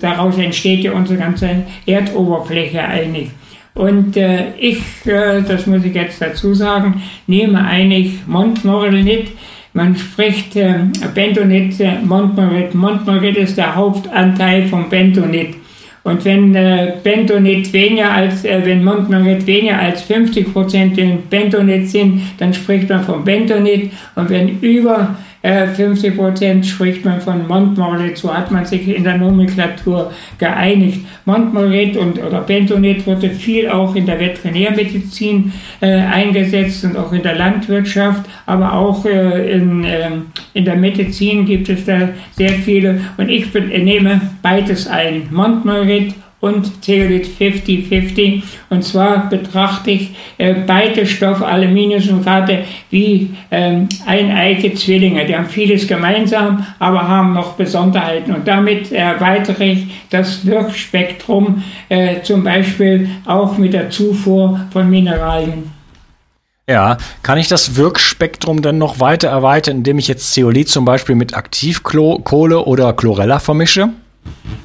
Daraus 0.00 0.38
entsteht 0.38 0.80
ja 0.80 0.92
unsere 0.92 1.18
ganze 1.18 1.48
Erdoberfläche 1.86 2.82
eigentlich. 2.82 3.30
Und 3.74 4.16
äh, 4.16 4.54
ich, 4.58 4.80
äh, 5.06 5.40
das 5.42 5.66
muss 5.66 5.84
ich 5.84 5.94
jetzt 5.94 6.20
dazu 6.20 6.54
sagen, 6.54 7.02
nehme 7.26 7.64
eigentlich 7.64 8.26
Montmorillonit. 8.26 9.30
Man 9.72 9.96
spricht 9.96 10.56
äh, 10.56 10.74
Bentonit, 11.14 11.80
äh, 11.80 11.98
Montmorillonit. 12.04 12.74
Montmorillonit 12.74 13.36
ist 13.38 13.56
der 13.56 13.74
Hauptanteil 13.74 14.66
von 14.66 14.90
Bentonit. 14.90 15.56
Und 16.04 16.24
wenn 16.24 16.54
äh, 16.54 16.94
Bentonit 17.02 17.72
weniger 17.72 18.10
als, 18.10 18.44
äh, 18.44 18.60
wenn 18.62 18.84
Montmorillonit 18.84 19.46
weniger 19.46 19.78
als 19.78 20.02
50 20.02 20.52
Prozent 20.52 20.98
in 20.98 21.22
Bentonit 21.30 21.88
sind, 21.88 22.20
dann 22.38 22.52
spricht 22.52 22.90
man 22.90 23.02
von 23.02 23.24
Bentonit. 23.24 23.90
Und 24.16 24.28
wenn 24.28 24.60
über 24.60 25.16
50 25.42 26.04
äh, 26.04 26.10
Prozent 26.12 26.66
spricht 26.66 27.04
man 27.04 27.20
von 27.20 27.48
Montmoret, 27.48 28.16
so 28.16 28.32
hat 28.32 28.52
man 28.52 28.64
sich 28.64 28.86
in 28.88 29.02
der 29.02 29.18
Nomenklatur 29.18 30.12
geeinigt. 30.38 31.00
Montmoret 31.24 31.96
und, 31.96 32.22
oder 32.22 32.42
Bentonit 32.42 33.04
wurde 33.06 33.30
viel 33.30 33.68
auch 33.68 33.94
in 33.96 34.06
der 34.06 34.20
Veterinärmedizin 34.20 35.52
äh, 35.80 35.90
eingesetzt 35.94 36.84
und 36.84 36.96
auch 36.96 37.12
in 37.12 37.22
der 37.22 37.34
Landwirtschaft, 37.34 38.22
aber 38.46 38.72
auch 38.72 39.04
äh, 39.04 39.52
in, 39.52 39.84
äh, 39.84 40.10
in 40.54 40.64
der 40.64 40.76
Medizin 40.76 41.44
gibt 41.44 41.68
es 41.68 41.86
da 41.86 42.10
sehr 42.36 42.50
viele 42.50 43.00
und 43.16 43.28
ich 43.28 43.52
nehme 43.52 44.20
beides 44.42 44.86
ein. 44.86 45.26
Montmoret 45.30 46.14
und 46.42 46.84
Zeolit 46.84 47.26
50-50. 47.38 48.42
Und 48.68 48.84
zwar 48.84 49.30
betrachte 49.30 49.92
ich 49.92 50.10
äh, 50.38 50.54
beide 50.66 51.06
Stoffe, 51.06 51.46
Aluminiumsulfate, 51.46 52.64
wie 52.90 53.30
ähm, 53.52 53.88
eineige 54.06 54.74
Zwillinge. 54.74 55.24
Die 55.24 55.36
haben 55.36 55.46
vieles 55.46 55.86
gemeinsam, 55.86 56.66
aber 56.80 57.06
haben 57.06 57.32
noch 57.32 57.52
Besonderheiten. 57.52 58.34
Und 58.34 58.48
damit 58.48 58.90
erweitere 58.90 59.64
ich 59.64 59.86
das 60.10 60.44
Wirkspektrum, 60.44 61.62
äh, 61.88 62.22
zum 62.22 62.42
Beispiel 62.42 63.08
auch 63.24 63.56
mit 63.56 63.72
der 63.72 63.90
Zufuhr 63.90 64.60
von 64.72 64.90
Mineralien. 64.90 65.70
Ja, 66.68 66.96
kann 67.22 67.38
ich 67.38 67.46
das 67.46 67.76
Wirkspektrum 67.76 68.62
dann 68.62 68.78
noch 68.78 68.98
weiter 68.98 69.28
erweitern, 69.28 69.78
indem 69.78 69.98
ich 69.98 70.08
jetzt 70.08 70.32
Zeolit 70.32 70.68
zum 70.68 70.84
Beispiel 70.84 71.14
mit 71.14 71.36
Aktivkohle 71.36 72.64
oder 72.64 72.92
Chlorella 72.94 73.38
vermische? 73.38 73.90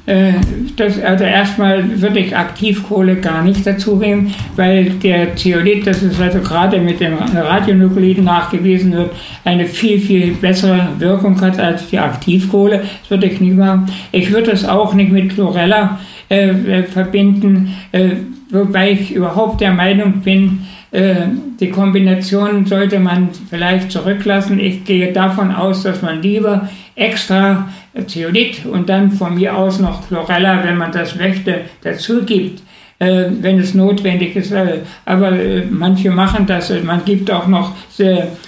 Äh, 0.08 0.32
das, 0.76 0.98
also 1.02 1.24
erstmal 1.24 2.00
würde 2.00 2.20
ich 2.20 2.34
Aktivkohle 2.34 3.16
gar 3.16 3.42
nicht 3.42 3.66
dazu 3.66 3.96
nehmen, 3.96 4.32
weil 4.56 4.90
der 5.02 5.36
Zeolit, 5.36 5.86
das 5.86 6.02
ist 6.02 6.18
also 6.18 6.38
gerade 6.40 6.80
mit 6.80 7.00
dem 7.00 7.18
Radionukliden 7.18 8.24
nachgewiesen 8.24 8.92
wird, 8.92 9.10
eine 9.44 9.66
viel, 9.66 10.00
viel 10.00 10.32
bessere 10.32 10.88
Wirkung 10.98 11.38
hat 11.42 11.60
als 11.60 11.88
die 11.88 11.98
Aktivkohle. 11.98 12.78
Das 12.78 13.10
würde 13.10 13.26
ich 13.26 13.38
nicht 13.40 13.56
machen. 13.56 13.86
Ich 14.10 14.32
würde 14.32 14.50
es 14.52 14.64
auch 14.64 14.94
nicht 14.94 15.12
mit 15.12 15.34
Chlorella 15.34 15.98
äh, 16.30 16.48
äh 16.48 16.82
verbinden. 16.84 17.74
Äh, 17.92 18.10
wobei 18.50 18.92
ich 18.92 19.14
überhaupt 19.14 19.60
der 19.60 19.72
Meinung 19.72 20.22
bin, 20.22 20.60
äh, 20.90 21.26
die 21.60 21.68
Kombination 21.68 22.64
sollte 22.64 22.98
man 22.98 23.28
vielleicht 23.50 23.92
zurücklassen. 23.92 24.58
Ich 24.58 24.84
gehe 24.84 25.12
davon 25.12 25.52
aus, 25.52 25.82
dass 25.82 26.00
man 26.00 26.22
lieber 26.22 26.68
extra 26.94 27.68
Zeolit 28.06 28.64
und 28.66 28.88
dann 28.88 29.10
von 29.12 29.34
mir 29.34 29.56
aus 29.56 29.78
noch 29.78 30.06
Chlorella, 30.06 30.62
wenn 30.64 30.76
man 30.76 30.92
das 30.92 31.16
möchte, 31.16 31.62
dazu 31.82 32.24
gibt 32.24 32.62
äh, 33.00 33.26
wenn 33.42 33.60
es 33.60 33.74
notwendig 33.74 34.34
ist. 34.34 34.50
Äh, 34.50 34.80
aber 35.04 35.30
äh, 35.30 35.62
manche 35.70 36.10
machen 36.10 36.46
das. 36.46 36.72
Man 36.82 37.04
gibt 37.04 37.30
auch 37.30 37.46
noch 37.46 37.76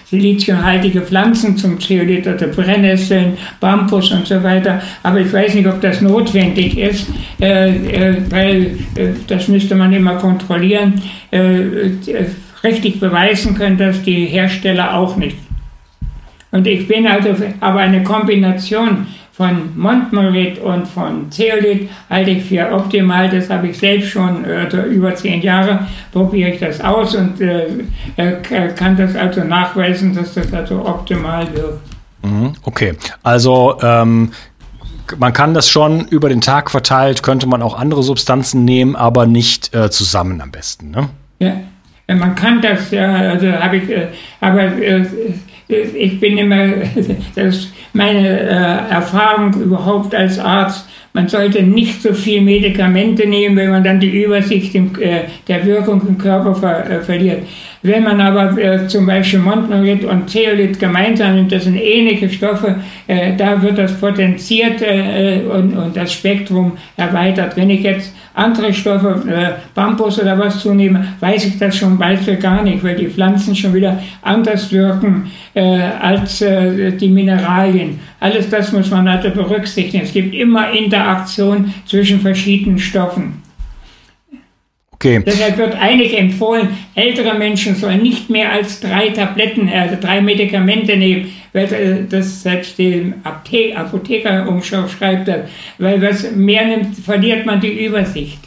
siliziumhaltige 0.06 1.02
Pflanzen 1.02 1.56
zum 1.56 1.78
Zeolit, 1.78 2.26
also 2.26 2.46
Brennnesseln, 2.48 3.38
Bambus 3.60 4.10
und 4.10 4.26
so 4.26 4.42
weiter. 4.42 4.82
Aber 5.04 5.20
ich 5.20 5.32
weiß 5.32 5.54
nicht, 5.54 5.68
ob 5.68 5.80
das 5.80 6.00
notwendig 6.00 6.76
ist, 6.78 7.06
weil 7.38 8.78
das 9.26 9.48
müsste 9.48 9.74
man 9.74 9.92
immer 9.92 10.16
kontrollieren. 10.16 11.00
Richtig 12.62 13.00
beweisen 13.00 13.56
können 13.56 13.78
das 13.78 14.02
die 14.02 14.26
Hersteller 14.26 14.94
auch 14.94 15.16
nicht. 15.16 15.36
Und 16.52 16.66
ich 16.66 16.86
bin 16.86 17.06
also 17.06 17.30
aber 17.60 17.80
eine 17.80 18.02
Kombination 18.02 19.06
von 19.40 19.70
Montmorit 19.74 20.58
und 20.58 20.86
von 20.86 21.30
Zeolit 21.30 21.88
halte 22.10 22.30
ich 22.32 22.44
für 22.44 22.70
optimal. 22.74 23.30
Das 23.30 23.48
habe 23.48 23.68
ich 23.68 23.78
selbst 23.78 24.10
schon 24.10 24.44
äh, 24.44 24.68
über 24.82 25.14
zehn 25.14 25.40
Jahre 25.40 25.88
probiere 26.12 26.50
ich 26.50 26.60
das 26.60 26.78
aus 26.82 27.14
und 27.14 27.40
äh, 27.40 27.66
kann 28.76 28.98
das 28.98 29.16
also 29.16 29.42
nachweisen, 29.42 30.14
dass 30.14 30.34
das 30.34 30.52
also 30.52 30.84
optimal 30.84 31.46
wirkt. 31.54 31.80
Mhm, 32.22 32.52
okay, 32.64 32.92
also 33.22 33.78
ähm, 33.80 34.30
man 35.16 35.32
kann 35.32 35.54
das 35.54 35.70
schon 35.70 36.06
über 36.08 36.28
den 36.28 36.42
Tag 36.42 36.70
verteilt, 36.70 37.22
könnte 37.22 37.46
man 37.46 37.62
auch 37.62 37.78
andere 37.78 38.02
Substanzen 38.02 38.66
nehmen, 38.66 38.94
aber 38.94 39.24
nicht 39.24 39.74
äh, 39.74 39.90
zusammen 39.90 40.42
am 40.42 40.50
besten, 40.50 40.90
ne? 40.90 41.08
Ja, 41.38 42.14
man 42.14 42.34
kann 42.34 42.60
das, 42.60 42.90
ja, 42.90 43.10
also 43.10 43.50
habe 43.50 43.78
ich, 43.78 43.88
äh, 43.88 44.08
aber 44.38 44.64
äh, 44.64 45.06
ich 45.70 46.20
bin 46.20 46.38
immer, 46.38 46.68
das 47.34 47.56
ist 47.56 47.72
meine 47.92 48.40
äh, 48.40 48.92
Erfahrung 48.92 49.54
überhaupt 49.54 50.14
als 50.14 50.38
Arzt, 50.38 50.86
man 51.12 51.28
sollte 51.28 51.62
nicht 51.62 52.02
so 52.02 52.14
viel 52.14 52.40
Medikamente 52.40 53.26
nehmen, 53.26 53.56
wenn 53.56 53.70
man 53.70 53.82
dann 53.82 53.98
die 53.98 54.22
Übersicht 54.22 54.74
im, 54.76 54.92
äh, 55.00 55.22
der 55.48 55.66
Wirkung 55.66 56.00
im 56.06 56.16
Körper 56.16 56.54
ver, 56.54 56.88
äh, 56.88 57.00
verliert. 57.00 57.42
Wenn 57.82 58.04
man 58.04 58.20
aber 58.20 58.56
äh, 58.56 58.86
zum 58.86 59.06
Beispiel 59.06 59.40
Montmorit 59.40 60.04
und 60.04 60.30
Zeolit 60.30 60.78
gemeinsam 60.78 61.34
nimmt, 61.34 61.50
das 61.50 61.64
sind 61.64 61.76
ähnliche 61.76 62.28
Stoffe, 62.28 62.76
äh, 63.08 63.34
da 63.36 63.60
wird 63.60 63.78
das 63.78 63.98
potenziert 63.98 64.82
äh, 64.82 65.40
und, 65.50 65.76
und, 65.76 65.96
das 65.96 66.12
Spektrum 66.12 66.72
erweitert. 66.96 67.56
Wenn 67.56 67.70
ich 67.70 67.82
jetzt 67.82 68.14
andere 68.34 68.72
Stoffe, 68.72 69.22
äh, 69.28 69.60
Bambus 69.74 70.20
oder 70.20 70.38
was 70.38 70.60
zunehme, 70.60 71.04
weiß 71.20 71.46
ich 71.46 71.58
das 71.58 71.76
schon 71.76 71.98
bald 71.98 72.20
für 72.20 72.36
gar 72.36 72.62
nicht, 72.62 72.82
weil 72.82 72.96
die 72.96 73.08
Pflanzen 73.08 73.54
schon 73.54 73.74
wieder 73.74 73.98
anders 74.22 74.70
wirken 74.72 75.30
äh, 75.54 75.80
als 76.00 76.40
äh, 76.42 76.92
die 76.92 77.08
Mineralien. 77.08 77.98
Alles 78.20 78.48
das 78.48 78.72
muss 78.72 78.90
man 78.90 79.08
also 79.08 79.30
berücksichtigen. 79.30 80.04
Es 80.04 80.12
gibt 80.12 80.34
immer 80.34 80.70
Interaktion 80.70 81.72
zwischen 81.86 82.20
verschiedenen 82.20 82.78
Stoffen. 82.78 83.49
Okay. 85.02 85.22
Deshalb 85.24 85.56
wird 85.56 85.74
eigentlich 85.76 86.18
empfohlen, 86.18 86.76
ältere 86.94 87.32
Menschen 87.32 87.74
sollen 87.74 88.02
nicht 88.02 88.28
mehr 88.28 88.52
als 88.52 88.80
drei 88.80 89.08
Tabletten, 89.08 89.66
also 89.70 89.96
drei 89.98 90.20
Medikamente 90.20 90.94
nehmen, 90.94 91.32
weil 91.54 91.72
äh, 91.72 92.04
das 92.06 92.42
selbst 92.42 92.76
die 92.76 93.14
Apotheker 93.24 94.46
umschreibt, 94.46 95.30
weil 95.78 96.02
was 96.02 96.30
mehr 96.32 96.66
nimmt, 96.66 96.98
verliert 96.98 97.46
man 97.46 97.62
die 97.62 97.86
Übersicht. 97.86 98.40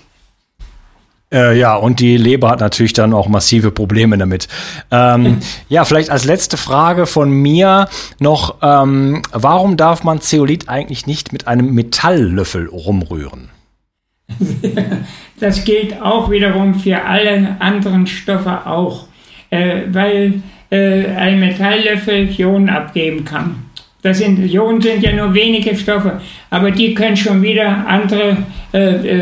Äh, 1.33 1.57
ja, 1.57 1.75
und 1.75 1.99
die 1.99 2.17
Leber 2.17 2.51
hat 2.51 2.59
natürlich 2.59 2.93
dann 2.93 3.15
auch 3.15 3.27
massive 3.27 3.71
Probleme 3.71 4.15
damit. 4.19 4.47
Ähm, 4.91 5.39
ja, 5.69 5.85
vielleicht 5.85 6.11
als 6.11 6.23
letzte 6.23 6.57
Frage 6.57 7.07
von 7.07 7.31
mir 7.31 7.89
noch, 8.19 8.57
ähm, 8.61 9.23
warum 9.31 9.75
darf 9.75 10.03
man 10.03 10.21
Zeolit 10.21 10.69
eigentlich 10.69 11.07
nicht 11.07 11.33
mit 11.33 11.47
einem 11.47 11.73
Metalllöffel 11.73 12.67
rumrühren? 12.67 13.49
Das 15.43 15.65
gilt 15.65 16.01
auch 16.01 16.31
wiederum 16.31 16.73
für 16.73 17.03
alle 17.03 17.57
anderen 17.59 18.07
Stoffe 18.07 18.65
auch, 18.65 19.07
äh, 19.49 19.81
weil 19.91 20.35
äh, 20.71 21.05
ein 21.17 21.37
Metalllöffel 21.41 22.29
Ionen 22.37 22.69
abgeben 22.69 23.25
kann. 23.25 23.55
Das 24.03 24.19
sind, 24.19 24.39
Ionen 24.39 24.79
sind 24.79 25.03
ja 25.03 25.11
nur 25.11 25.33
wenige 25.33 25.75
Stoffe, 25.75 26.21
aber 26.49 26.71
die 26.71 26.93
können 26.93 27.17
schon 27.17 27.41
wieder 27.41 27.85
andere 27.85 28.37
äh, 28.73 28.77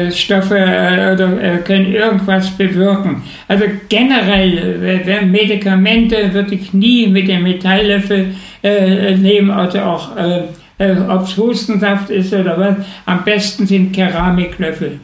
äh 0.05 0.11
Stoffe 0.11 0.59
äh, 0.59 1.11
oder 1.11 1.41
äh, 1.41 1.57
können 1.63 1.91
irgendwas 1.91 2.51
bewirken. 2.51 3.23
Also 3.47 3.65
generell, 3.89 5.03
äh, 5.07 5.25
Medikamente 5.25 6.31
würde 6.35 6.53
ich 6.53 6.71
nie 6.71 7.07
mit 7.07 7.29
dem 7.29 7.41
Metalllöffel 7.41 8.35
äh, 8.61 9.15
nehmen, 9.15 9.49
also 9.49 9.79
auch, 9.79 10.09
ob 11.09 11.23
es 11.23 11.35
Hustensaft 11.37 12.11
ist 12.11 12.31
oder 12.31 12.59
was. 12.59 12.75
Am 13.05 13.23
besten 13.23 13.65
sind 13.65 13.91
Keramiklöffel. 13.91 14.99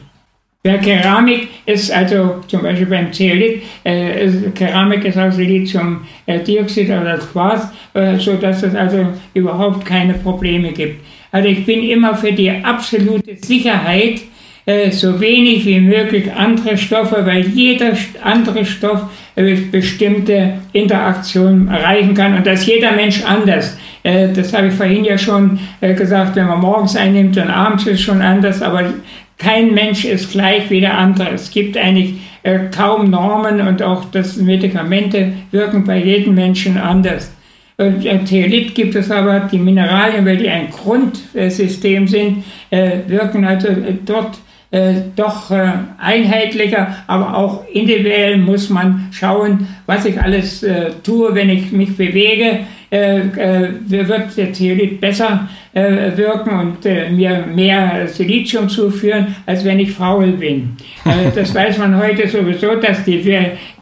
Der 0.64 0.78
Keramik 0.78 1.48
ist 1.66 1.92
also 1.92 2.40
zum 2.48 2.62
Beispiel 2.62 2.86
beim 2.86 3.12
Zeolit, 3.12 3.62
äh, 3.84 4.28
Keramik 4.54 5.04
ist 5.04 5.16
auch 5.16 5.30
Siliziumdioxid 5.30 6.90
oder 6.90 7.16
Quarz, 7.18 7.68
äh, 7.94 8.18
sodass 8.18 8.64
es 8.64 8.74
also 8.74 9.06
überhaupt 9.34 9.86
keine 9.86 10.14
Probleme 10.14 10.72
gibt. 10.72 11.00
Also 11.30 11.48
ich 11.48 11.64
bin 11.64 11.84
immer 11.84 12.16
für 12.16 12.32
die 12.32 12.50
absolute 12.50 13.36
Sicherheit, 13.36 14.20
äh, 14.66 14.90
so 14.90 15.20
wenig 15.20 15.64
wie 15.64 15.80
möglich 15.80 16.32
andere 16.32 16.76
Stoffe, 16.76 17.24
weil 17.24 17.46
jeder 17.46 17.92
andere 18.22 18.64
Stoff 18.64 19.02
äh, 19.36 19.54
bestimmte 19.54 20.54
Interaktionen 20.72 21.68
erreichen 21.68 22.14
kann 22.14 22.36
und 22.36 22.46
das 22.46 22.66
jeder 22.66 22.92
Mensch 22.92 23.22
anders. 23.24 23.78
Äh, 24.02 24.32
das 24.32 24.52
habe 24.52 24.66
ich 24.66 24.74
vorhin 24.74 25.04
ja 25.04 25.16
schon 25.16 25.58
äh, 25.80 25.94
gesagt, 25.94 26.34
wenn 26.34 26.48
man 26.48 26.60
morgens 26.60 26.96
einnimmt 26.96 27.36
und 27.36 27.48
abends 27.48 27.86
ist 27.86 27.94
es 27.94 28.00
schon 28.00 28.20
anders, 28.20 28.60
aber 28.60 28.92
kein 29.38 29.72
Mensch 29.72 30.04
ist 30.04 30.32
gleich 30.32 30.68
wie 30.68 30.80
der 30.80 30.98
andere. 30.98 31.30
Es 31.30 31.50
gibt 31.50 31.76
eigentlich 31.76 32.14
äh, 32.42 32.58
kaum 32.74 33.10
Normen 33.10 33.60
und 33.66 33.82
auch 33.82 34.04
das 34.06 34.36
Medikamente 34.36 35.32
wirken 35.52 35.84
bei 35.84 35.98
jedem 35.98 36.34
Menschen 36.34 36.76
anders. 36.76 37.32
Und 37.76 38.04
äh, 38.04 38.18
Theolit 38.24 38.74
gibt 38.74 38.96
es 38.96 39.10
aber, 39.10 39.40
die 39.40 39.58
Mineralien, 39.58 40.26
weil 40.26 40.36
die 40.36 40.48
ein 40.48 40.68
Grundsystem 40.70 42.08
sind, 42.08 42.44
äh, 42.70 42.98
wirken 43.06 43.44
also 43.44 43.68
äh, 43.68 43.94
dort 44.04 44.38
äh, 44.70 44.94
doch 45.14 45.50
einheitlicher, 45.98 46.96
aber 47.06 47.36
auch 47.36 47.64
individuell 47.72 48.36
muss 48.36 48.68
man 48.68 49.08
schauen, 49.12 49.66
was 49.86 50.04
ich 50.04 50.20
alles 50.20 50.62
tue, 51.02 51.34
wenn 51.34 51.48
ich 51.48 51.72
mich 51.72 51.96
bewege. 51.96 52.66
Äh, 52.90 53.18
äh, 53.18 53.68
wird 53.86 54.34
der 54.34 54.50
Zeolit 54.54 54.98
besser 54.98 55.46
äh, 55.74 56.16
wirken 56.16 56.58
und 56.58 56.84
mir 57.14 57.44
mehr 57.54 58.08
Silizium 58.08 58.66
zuführen, 58.66 59.36
als 59.44 59.62
wenn 59.62 59.78
ich 59.78 59.92
faul 59.92 60.28
bin. 60.32 60.74
das 61.34 61.54
weiß 61.54 61.76
man 61.76 61.98
heute 61.98 62.26
sowieso, 62.26 62.76
dass 62.76 63.04
die 63.04 63.22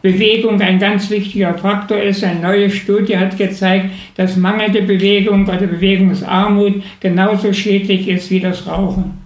Bewegung 0.02 0.60
ein 0.60 0.80
ganz 0.80 1.08
wichtiger 1.08 1.54
Faktor 1.54 1.98
ist. 1.98 2.24
Eine 2.24 2.40
neue 2.40 2.68
Studie 2.68 3.16
hat 3.16 3.38
gezeigt, 3.38 3.90
dass 4.16 4.36
mangelnde 4.36 4.82
Bewegung 4.82 5.44
oder 5.44 5.68
Bewegungsarmut 5.68 6.82
genauso 6.98 7.52
schädlich 7.52 8.08
ist 8.08 8.28
wie 8.32 8.40
das 8.40 8.66
Rauchen. 8.66 9.25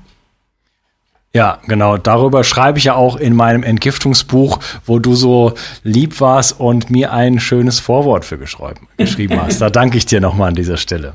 Ja, 1.33 1.59
genau. 1.69 1.97
Darüber 1.97 2.43
schreibe 2.43 2.79
ich 2.79 2.85
ja 2.85 2.95
auch 2.95 3.17
in 3.17 3.37
meinem 3.37 3.63
Entgiftungsbuch, 3.63 4.59
wo 4.85 4.99
du 4.99 5.15
so 5.15 5.55
lieb 5.85 6.21
warst 6.21 6.59
und 6.59 6.91
mir 6.91 7.13
ein 7.13 7.39
schönes 7.39 7.79
Vorwort 7.79 8.25
für 8.25 8.39
geschrieben 8.97 9.41
hast. 9.41 9.61
Da 9.61 9.71
danke 9.71 9.97
ich 9.97 10.07
dir 10.07 10.21
nochmal 10.21 10.49
an 10.49 10.55
dieser 10.57 10.77
Stelle. 10.77 11.15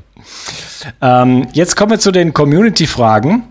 Ähm, 1.02 1.46
jetzt 1.52 1.76
kommen 1.76 1.90
wir 1.90 1.98
zu 1.98 2.12
den 2.12 2.32
Community-Fragen. 2.32 3.44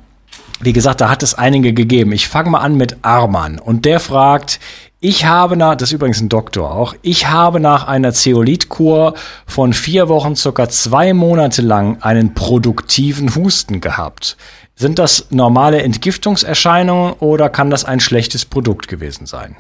Wie 0.62 0.74
gesagt, 0.74 1.02
da 1.02 1.10
hat 1.10 1.22
es 1.22 1.36
einige 1.36 1.74
gegeben. 1.74 2.14
Ich 2.14 2.28
fange 2.28 2.50
mal 2.50 2.60
an 2.60 2.78
mit 2.78 2.98
Arman 3.04 3.60
und 3.60 3.86
der 3.86 4.00
fragt, 4.00 4.60
ich 5.02 5.26
habe 5.26 5.58
nach, 5.58 5.76
das 5.76 5.90
ist 5.90 5.94
übrigens 5.94 6.22
ein 6.22 6.30
Doktor 6.30 6.72
auch, 6.72 6.96
ich 7.04 7.28
habe 7.28 7.60
nach 7.60 7.86
einer 7.86 8.14
Zeolitkur 8.14 9.14
von 9.46 9.74
vier 9.74 10.08
Wochen 10.10 10.36
circa 10.36 10.68
zwei 10.70 11.14
Monate 11.14 11.62
lang 11.62 12.02
einen 12.02 12.34
produktiven 12.34 13.36
Husten 13.36 13.82
gehabt. 13.82 14.38
Sind 14.76 15.00
das 15.00 15.28
normale 15.32 15.82
Entgiftungserscheinungen 15.84 17.14
oder 17.20 17.50
kann 17.50 17.70
das 17.70 17.86
ein 17.86 18.02
schlechtes 18.02 18.44
Produkt 18.44 18.90
gewesen 18.90 19.26
sein? 19.26 19.56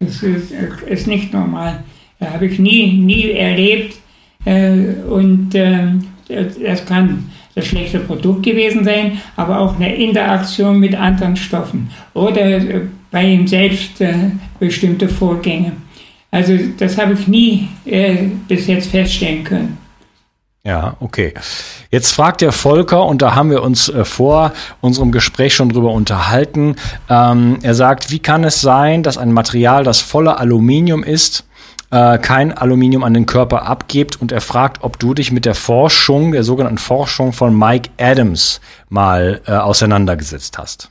Es 0.00 0.22
ist, 0.22 0.52
ist 0.86 1.06
nicht 1.06 1.32
normal. 1.32 1.84
Das 2.18 2.30
habe 2.30 2.46
ich 2.46 2.58
nie, 2.58 2.98
nie 2.98 3.30
erlebt. 3.30 3.96
Äh, 4.44 4.94
und 5.08 5.54
äh, 5.54 5.92
das 6.28 6.84
kann 6.86 7.30
das 7.54 7.66
schlechte 7.66 7.98
Produkt 8.00 8.44
gewesen 8.44 8.84
sein, 8.84 9.20
aber 9.36 9.60
auch 9.60 9.76
eine 9.76 9.94
Interaktion 9.94 10.78
mit 10.78 10.94
anderen 10.94 11.36
Stoffen 11.36 11.90
oder 12.14 12.42
äh, 12.42 12.80
bei 13.10 13.24
ihm 13.24 13.46
selbst 13.48 14.00
bestimmte 14.60 15.08
Vorgänge. 15.08 15.72
Also 16.30 16.56
das 16.78 16.96
habe 16.96 17.14
ich 17.14 17.26
nie 17.26 17.68
bis 18.46 18.68
jetzt 18.68 18.88
feststellen 18.88 19.42
können. 19.42 19.78
Ja, 20.62 20.96
okay. 21.00 21.32
Jetzt 21.90 22.12
fragt 22.12 22.42
der 22.42 22.52
Volker, 22.52 23.06
und 23.06 23.22
da 23.22 23.34
haben 23.34 23.50
wir 23.50 23.62
uns 23.62 23.88
äh, 23.88 24.04
vor 24.04 24.52
unserem 24.82 25.10
Gespräch 25.10 25.54
schon 25.54 25.70
drüber 25.70 25.92
unterhalten. 25.92 26.76
Ähm, 27.08 27.58
er 27.62 27.74
sagt, 27.74 28.10
wie 28.10 28.18
kann 28.18 28.44
es 28.44 28.60
sein, 28.60 29.02
dass 29.02 29.16
ein 29.16 29.32
Material, 29.32 29.84
das 29.84 30.02
voller 30.02 30.38
Aluminium 30.38 31.02
ist, 31.02 31.46
äh, 31.90 32.18
kein 32.18 32.52
Aluminium 32.52 33.04
an 33.04 33.14
den 33.14 33.24
Körper 33.24 33.66
abgibt? 33.66 34.20
Und 34.20 34.32
er 34.32 34.42
fragt, 34.42 34.84
ob 34.84 34.98
du 34.98 35.14
dich 35.14 35.32
mit 35.32 35.46
der 35.46 35.54
Forschung, 35.54 36.32
der 36.32 36.44
sogenannten 36.44 36.76
Forschung 36.76 37.32
von 37.32 37.58
Mike 37.58 37.88
Adams 37.98 38.60
mal 38.90 39.40
äh, 39.46 39.52
auseinandergesetzt 39.52 40.58
hast. 40.58 40.90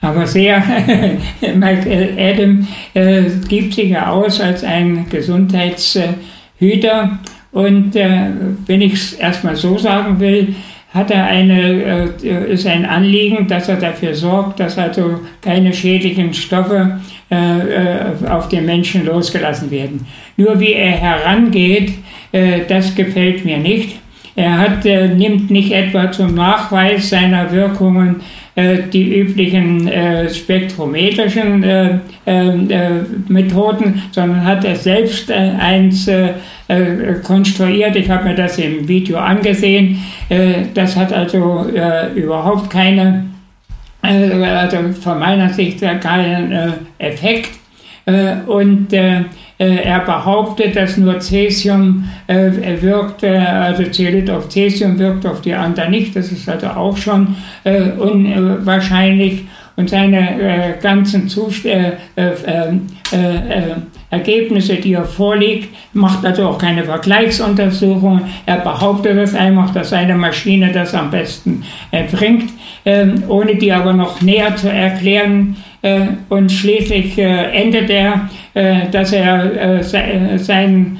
Aber 0.00 0.26
sehr, 0.26 0.58
Mike 1.54 2.16
Adams 2.18 2.66
äh, 2.94 3.22
gibt 3.48 3.74
sich 3.74 3.90
ja 3.90 4.10
aus 4.10 4.40
als 4.40 4.64
ein 4.64 5.08
Gesundheitshüter. 5.08 7.20
Und 7.56 7.96
äh, 7.96 8.28
wenn 8.66 8.82
ich 8.82 8.92
es 8.92 9.12
erstmal 9.14 9.56
so 9.56 9.78
sagen 9.78 10.20
will, 10.20 10.54
hat 10.92 11.10
er 11.10 11.24
eine, 11.24 12.12
äh, 12.22 12.52
ist 12.52 12.66
ein 12.66 12.84
Anliegen, 12.84 13.48
dass 13.48 13.70
er 13.70 13.76
dafür 13.76 14.14
sorgt, 14.14 14.60
dass 14.60 14.76
also 14.76 15.20
keine 15.40 15.72
schädlichen 15.72 16.34
Stoffe 16.34 17.00
äh, 17.30 17.34
äh 17.34 18.28
auf 18.28 18.48
den 18.50 18.66
Menschen 18.66 19.06
losgelassen 19.06 19.70
werden. 19.70 20.06
Nur 20.36 20.60
wie 20.60 20.74
er 20.74 20.90
herangeht, 20.90 21.92
äh, 22.30 22.60
das 22.68 22.94
gefällt 22.94 23.46
mir 23.46 23.56
nicht. 23.56 24.00
Er 24.34 24.58
hat, 24.58 24.84
äh, 24.84 25.08
nimmt 25.08 25.50
nicht 25.50 25.72
etwa 25.72 26.12
zum 26.12 26.34
Nachweis 26.34 27.08
seiner 27.08 27.50
Wirkungen 27.52 28.16
die 28.56 29.18
üblichen 29.20 29.86
äh, 29.86 30.30
spektrometrischen 30.30 31.62
äh, 31.62 31.98
äh, 32.24 33.04
Methoden, 33.28 34.02
sondern 34.12 34.44
hat 34.44 34.64
er 34.64 34.76
selbst 34.76 35.30
eins 35.30 36.10
konstruiert. 37.22 37.94
Ich 37.94 38.10
habe 38.10 38.24
mir 38.24 38.34
das 38.34 38.58
im 38.58 38.88
Video 38.88 39.18
angesehen. 39.18 40.02
das 40.74 40.96
hat 40.96 41.12
also 41.12 41.64
überhaupt 42.16 42.70
keine, 42.70 43.26
also 44.02 44.78
von 45.00 45.20
meiner 45.20 45.48
Sicht 45.50 45.80
keinen 46.00 46.74
Effekt. 46.98 47.50
und 48.48 48.92
äh, 48.92 49.24
er 49.64 50.00
behauptet, 50.00 50.76
dass 50.76 50.96
nur 50.96 51.18
Cäsium 51.20 52.04
äh, 52.26 52.50
wirkt, 52.80 53.22
äh, 53.22 53.38
also 53.38 53.84
Zeolit 53.84 54.28
auf 54.28 54.48
Cäsium 54.48 54.98
wirkt 54.98 55.24
auf 55.24 55.40
die 55.40 55.54
anderen 55.54 55.90
nicht. 55.90 56.14
Das 56.14 56.30
ist 56.30 56.48
also 56.48 56.66
auch 56.68 56.96
schon 56.96 57.36
unwahrscheinlich. 57.64 59.46
Und 59.76 59.90
seine 59.90 60.76
ganzen 60.80 61.28
Zust 61.28 61.66
Ergebnisse, 64.10 64.76
die 64.76 64.94
er 64.94 65.04
vorlegt, 65.04 65.68
macht 65.92 66.24
also 66.24 66.48
auch 66.48 66.58
keine 66.58 66.84
Vergleichsuntersuchungen. 66.84 68.22
Er 68.46 68.58
behauptet 68.58 69.16
das 69.16 69.34
einfach, 69.34 69.72
dass 69.72 69.90
seine 69.90 70.14
Maschine 70.14 70.72
das 70.72 70.94
am 70.94 71.10
besten 71.10 71.64
bringt, 72.12 72.50
ähm, 72.84 73.24
ohne 73.28 73.56
die 73.56 73.72
aber 73.72 73.92
noch 73.92 74.20
näher 74.20 74.54
zu 74.56 74.70
erklären, 74.70 75.56
äh, 75.86 76.00
und 76.28 76.50
schließlich 76.50 77.16
äh, 77.18 77.52
endet 77.52 77.90
er, 77.90 78.28
äh, 78.54 78.88
dass 78.90 79.12
er 79.12 79.82
seinen 79.84 80.98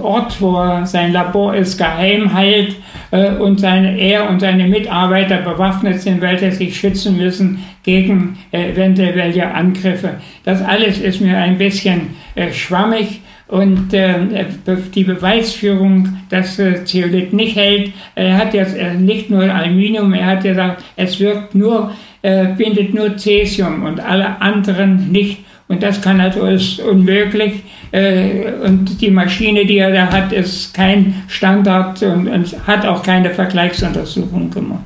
Ort, 0.00 0.40
wo 0.40 0.80
sein 0.84 1.12
Labor 1.12 1.54
ist, 1.54 1.76
geheim 1.76 2.34
hält 2.34 2.76
und 3.12 3.60
seine, 3.60 3.98
er 3.98 4.30
und 4.30 4.40
seine 4.40 4.66
Mitarbeiter 4.66 5.38
bewaffnet 5.42 6.00
sind, 6.00 6.22
weil 6.22 6.38
sie 6.38 6.50
sich 6.50 6.80
schützen 6.80 7.18
müssen 7.18 7.62
gegen 7.82 8.38
eventuelle 8.52 9.52
Angriffe. 9.52 10.14
Das 10.44 10.62
alles 10.62 10.98
ist 10.98 11.20
mir 11.20 11.36
ein 11.36 11.58
bisschen 11.58 12.14
schwammig. 12.52 13.20
Und 13.48 13.92
äh, 13.92 14.46
die 14.94 15.04
Beweisführung, 15.04 16.08
dass 16.30 16.58
äh, 16.58 16.86
Zeolit 16.86 17.34
nicht 17.34 17.54
hält, 17.54 17.92
er 18.14 18.38
hat 18.38 18.54
jetzt 18.54 18.74
äh, 18.74 18.94
nicht 18.94 19.28
nur 19.28 19.42
Aluminium, 19.42 20.14
er 20.14 20.24
hat 20.24 20.42
gesagt, 20.42 20.82
es 20.96 21.20
wirkt 21.20 21.54
nur 21.54 21.92
äh, 22.22 22.46
bindet 22.56 22.94
nur 22.94 23.16
Cäsium 23.18 23.82
und 23.82 24.00
alle 24.00 24.40
anderen 24.40 25.10
nicht. 25.10 25.40
Und 25.68 25.82
das 25.82 26.00
kann 26.00 26.20
also 26.20 26.46
ist 26.46 26.80
unmöglich. 26.80 27.62
Äh, 27.92 28.52
und 28.64 29.00
die 29.00 29.10
Maschine, 29.10 29.66
die 29.66 29.78
er 29.78 29.92
da 29.92 30.10
hat, 30.10 30.32
ist 30.32 30.72
kein 30.74 31.22
Standard 31.28 32.02
und, 32.02 32.26
und 32.26 32.66
hat 32.66 32.86
auch 32.86 33.02
keine 33.02 33.30
Vergleichsuntersuchung 33.30 34.50
gemacht. 34.50 34.84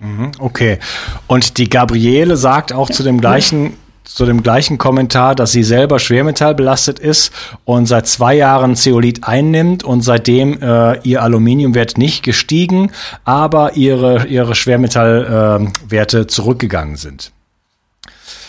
Mhm, 0.00 0.32
okay. 0.38 0.78
Und 1.26 1.58
die 1.58 1.70
Gabriele 1.70 2.36
sagt 2.36 2.72
auch 2.72 2.90
zu 2.90 3.02
dem 3.02 3.20
gleichen 3.20 3.74
zu 4.08 4.24
dem 4.24 4.42
gleichen 4.42 4.78
Kommentar, 4.78 5.34
dass 5.34 5.52
sie 5.52 5.62
selber 5.62 5.98
schwermetallbelastet 5.98 6.98
ist 6.98 7.30
und 7.66 7.86
seit 7.86 8.06
zwei 8.06 8.34
Jahren 8.36 8.74
Zeolit 8.74 9.24
einnimmt 9.24 9.84
und 9.84 10.00
seitdem 10.00 10.60
äh, 10.62 10.98
ihr 11.02 11.22
Aluminiumwert 11.22 11.98
nicht 11.98 12.22
gestiegen, 12.22 12.90
aber 13.24 13.76
ihre, 13.76 14.26
ihre 14.26 14.54
Schwermetallwerte 14.54 16.20
äh, 16.20 16.26
zurückgegangen 16.26 16.96
sind. 16.96 17.32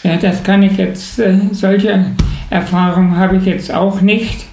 Ja, 0.03 0.15
das 0.15 0.41
kann 0.43 0.63
ich 0.63 0.77
jetzt, 0.77 1.19
äh, 1.19 1.37
solche 1.51 2.05
Erfahrungen 2.49 3.17
habe 3.17 3.37
ich 3.37 3.45
jetzt 3.45 3.73
auch 3.73 4.01
nicht. 4.01 4.45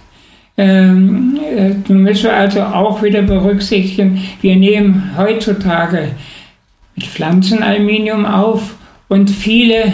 Ähm, 0.58 1.38
äh, 1.54 1.70
nun 1.88 2.02
müssen 2.02 2.24
wir 2.24 2.34
also 2.34 2.62
auch 2.62 3.02
wieder 3.02 3.22
berücksichtigen, 3.22 4.22
wir 4.40 4.56
nehmen 4.56 5.12
heutzutage 5.16 6.12
mit 6.94 7.06
Pflanzenaluminium 7.06 8.24
auf 8.24 8.74
und 9.08 9.28
viele 9.28 9.92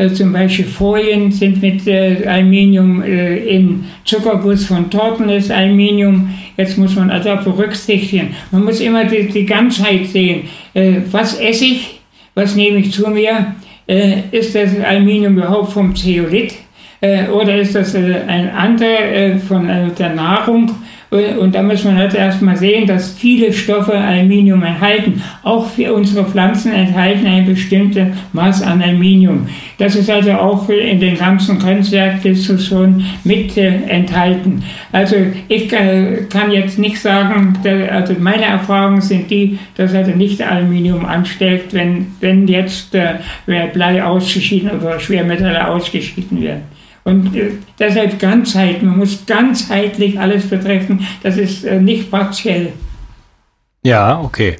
äh, 0.00 0.12
zum 0.12 0.32
Beispiel 0.32 0.64
Folien 0.64 1.30
sind 1.30 1.60
mit 1.60 1.86
äh, 1.86 2.26
Aluminium 2.26 3.02
äh, 3.02 3.36
in 3.36 3.84
Zuckerguss 4.04 4.64
von 4.64 4.90
Torten 4.90 5.28
ist 5.28 5.50
Aluminium. 5.50 6.34
Jetzt 6.56 6.78
muss 6.78 6.96
man 6.96 7.10
also 7.10 7.36
berücksichtigen. 7.44 8.34
Man 8.50 8.64
muss 8.64 8.80
immer 8.80 9.04
die, 9.04 9.28
die 9.28 9.44
Ganzheit 9.44 10.06
sehen. 10.06 10.48
Äh, 10.72 11.02
was 11.10 11.38
esse 11.38 11.66
ich? 11.66 12.00
Was 12.34 12.56
nehme 12.56 12.78
ich 12.78 12.92
zu 12.92 13.08
mir? 13.10 13.54
Äh, 13.86 14.22
ist 14.30 14.54
das 14.54 14.70
Aluminium 14.80 15.36
überhaupt 15.36 15.72
vom 15.72 15.94
Zeolit? 15.94 16.54
Äh, 17.00 17.28
oder 17.28 17.56
ist 17.56 17.74
das 17.74 17.94
ein 17.94 18.50
anderer 18.50 19.38
von 19.38 19.66
der 19.98 20.10
Nahrung? 20.10 20.70
Und 21.10 21.56
da 21.56 21.62
muss 21.62 21.82
man 21.82 21.96
halt 21.96 22.14
erstmal 22.14 22.56
sehen, 22.56 22.86
dass 22.86 23.14
viele 23.14 23.52
Stoffe 23.52 23.92
Aluminium 23.98 24.62
enthalten. 24.62 25.20
Auch 25.42 25.66
für 25.66 25.92
unsere 25.92 26.24
Pflanzen 26.24 26.72
enthalten 26.72 27.26
ein 27.26 27.46
bestimmtes 27.46 28.06
Maß 28.32 28.62
an 28.62 28.80
Aluminium. 28.80 29.48
Das 29.78 29.96
ist 29.96 30.08
also 30.08 30.30
auch 30.34 30.68
in 30.68 31.00
den 31.00 31.18
ganzen 31.18 31.58
Grenzwertdiskussionen 31.58 33.04
mit 33.24 33.56
äh, 33.56 33.82
enthalten. 33.88 34.62
Also 34.92 35.16
ich 35.48 35.72
äh, 35.72 36.26
kann 36.30 36.52
jetzt 36.52 36.78
nicht 36.78 37.00
sagen, 37.00 37.58
also 37.90 38.14
meine 38.20 38.44
Erfahrungen 38.44 39.00
sind 39.00 39.32
die, 39.32 39.58
dass 39.76 39.92
also 39.92 40.12
nicht 40.12 40.40
Aluminium 40.40 41.04
ansteckt, 41.04 41.74
wenn, 41.74 42.06
wenn 42.20 42.46
jetzt 42.46 42.94
äh, 42.94 43.14
Blei 43.72 44.04
ausgeschieden 44.04 44.70
oder 44.70 45.00
Schwermetalle 45.00 45.66
ausgeschieden 45.66 46.40
werden. 46.40 46.79
Und 47.04 47.34
äh, 47.34 47.52
deshalb 47.78 48.18
Ganzheit, 48.18 48.82
man 48.82 48.98
muss 48.98 49.24
ganzheitlich 49.26 50.18
alles 50.18 50.48
betreffen, 50.48 51.06
das 51.22 51.36
ist 51.36 51.64
äh, 51.64 51.80
nicht 51.80 52.10
partiell. 52.10 52.72
Ja, 53.82 54.20
okay. 54.20 54.56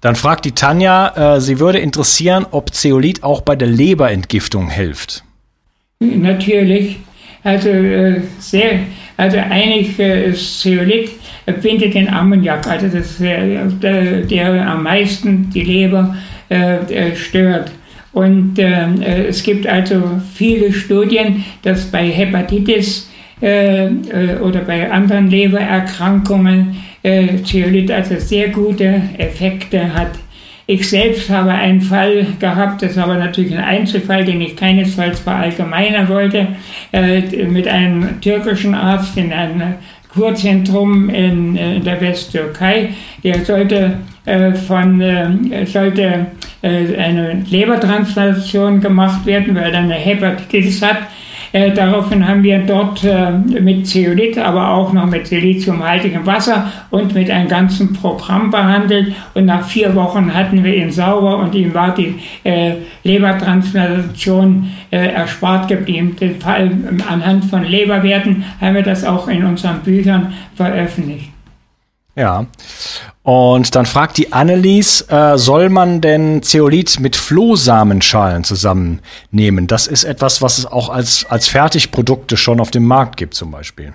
Dann 0.00 0.14
fragt 0.14 0.44
die 0.44 0.52
Tanja, 0.52 1.36
äh, 1.36 1.40
sie 1.40 1.58
würde 1.58 1.78
interessieren, 1.78 2.46
ob 2.50 2.74
Zeolit 2.74 3.22
auch 3.22 3.40
bei 3.40 3.56
der 3.56 3.68
Leberentgiftung 3.68 4.68
hilft. 4.68 5.24
Natürlich. 6.00 6.98
Also 7.42 7.70
äh, 7.70 8.20
sehr, 8.38 8.80
also 9.16 9.38
eigentlich 9.38 9.98
äh, 9.98 10.32
Zeolit 10.34 11.10
bindet 11.62 11.94
den 11.94 12.08
Ammoniak, 12.08 12.66
also 12.66 12.88
das, 12.88 13.20
äh, 13.20 13.64
der, 13.82 14.22
der 14.22 14.68
am 14.68 14.82
meisten 14.82 15.50
die 15.50 15.62
Leber 15.62 16.14
äh, 16.48 17.14
stört. 17.16 17.70
Und 18.18 18.58
ähm, 18.58 19.00
äh, 19.00 19.26
es 19.26 19.44
gibt 19.44 19.64
also 19.64 20.02
viele 20.34 20.72
Studien, 20.72 21.44
dass 21.62 21.84
bei 21.84 22.08
Hepatitis 22.08 23.08
äh, 23.40 23.86
äh, 23.86 24.38
oder 24.42 24.62
bei 24.62 24.90
anderen 24.90 25.30
Lebererkrankungen 25.30 26.74
äh, 27.04 27.40
Zeolit 27.44 27.92
also 27.92 28.16
sehr 28.18 28.48
gute 28.48 29.02
Effekte 29.18 29.94
hat. 29.94 30.10
Ich 30.66 30.90
selbst 30.90 31.30
habe 31.30 31.52
einen 31.52 31.80
Fall 31.80 32.26
gehabt, 32.40 32.82
das 32.82 32.90
ist 32.90 32.98
aber 32.98 33.14
natürlich 33.14 33.56
ein 33.56 33.62
Einzelfall, 33.62 34.24
den 34.24 34.40
ich 34.40 34.56
keinesfalls 34.56 35.20
verallgemeinern 35.20 36.08
wollte, 36.08 36.48
äh, 36.92 37.20
mit 37.44 37.68
einem 37.68 38.20
türkischen 38.20 38.74
Arzt 38.74 39.16
in 39.16 39.32
einem 39.32 39.74
Kurzentrum 40.12 41.08
in, 41.08 41.56
äh, 41.56 41.76
in 41.76 41.84
der 41.84 42.00
Westtürkei. 42.00 42.88
Der 43.22 43.44
sollte 43.44 43.98
von 44.54 45.00
äh, 45.00 45.66
sollte 45.66 46.26
äh, 46.62 46.96
eine 46.96 47.44
Lebertransplantation 47.48 48.80
gemacht 48.80 49.24
werden, 49.26 49.54
weil 49.54 49.72
er 49.72 49.80
eine 49.80 49.94
Hepatitis 49.94 50.82
hat. 50.82 50.98
Äh, 51.52 51.72
daraufhin 51.72 52.26
haben 52.28 52.42
wir 52.42 52.58
dort 52.58 53.02
äh, 53.04 53.30
mit 53.30 53.86
Zeolit, 53.86 54.36
aber 54.36 54.70
auch 54.70 54.92
noch 54.92 55.06
mit 55.06 55.26
siliziumhaltigem 55.26 56.26
Wasser 56.26 56.70
und 56.90 57.14
mit 57.14 57.30
einem 57.30 57.48
ganzen 57.48 57.94
Programm 57.94 58.50
behandelt. 58.50 59.14
Und 59.34 59.46
nach 59.46 59.66
vier 59.66 59.94
Wochen 59.94 60.34
hatten 60.34 60.62
wir 60.62 60.74
ihn 60.74 60.90
sauber 60.90 61.38
und 61.38 61.54
ihm 61.54 61.72
war 61.72 61.94
die 61.94 62.16
äh, 62.44 62.72
Lebertransplantation 63.04 64.70
äh, 64.90 65.08
erspart 65.08 65.68
geblieben. 65.68 66.16
Den 66.20 66.38
Fall, 66.38 66.70
anhand 67.08 67.46
von 67.46 67.64
Leberwerten 67.64 68.44
haben 68.60 68.74
wir 68.74 68.82
das 68.82 69.04
auch 69.04 69.28
in 69.28 69.44
unseren 69.44 69.80
Büchern 69.80 70.34
veröffentlicht. 70.54 71.30
Ja. 72.18 72.46
Und 73.22 73.76
dann 73.76 73.86
fragt 73.86 74.16
die 74.16 74.32
Annelies, 74.32 75.02
äh, 75.02 75.38
soll 75.38 75.68
man 75.68 76.00
denn 76.00 76.42
Zeolit 76.42 76.98
mit 76.98 77.14
Flohsamenschalen 77.14 78.42
zusammennehmen? 78.42 79.68
Das 79.68 79.86
ist 79.86 80.02
etwas, 80.02 80.42
was 80.42 80.58
es 80.58 80.66
auch 80.66 80.88
als, 80.88 81.26
als 81.26 81.46
Fertigprodukte 81.46 82.36
schon 82.36 82.58
auf 82.58 82.72
dem 82.72 82.84
Markt 82.84 83.16
gibt 83.16 83.34
zum 83.34 83.52
Beispiel. 83.52 83.92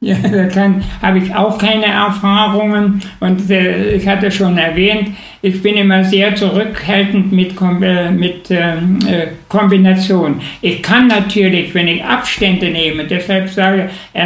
Ja, 0.00 0.14
da 0.22 0.74
habe 1.02 1.18
ich 1.18 1.34
auch 1.34 1.58
keine 1.58 1.86
Erfahrungen 1.86 3.02
und 3.18 3.50
äh, 3.50 3.94
ich 3.94 4.06
hatte 4.06 4.30
schon 4.30 4.56
erwähnt, 4.56 5.10
ich 5.42 5.60
bin 5.60 5.76
immer 5.76 6.04
sehr 6.04 6.36
zurückhaltend 6.36 7.32
mit, 7.32 7.54
äh, 7.82 8.08
mit 8.12 8.48
ähm, 8.50 9.00
äh, 9.08 9.26
Kombination. 9.48 10.40
Ich 10.62 10.84
kann 10.84 11.08
natürlich, 11.08 11.74
wenn 11.74 11.88
ich 11.88 12.04
Abstände 12.04 12.70
nehme, 12.70 13.06
deshalb 13.06 13.48
sage, 13.48 13.90
äh, 14.12 14.22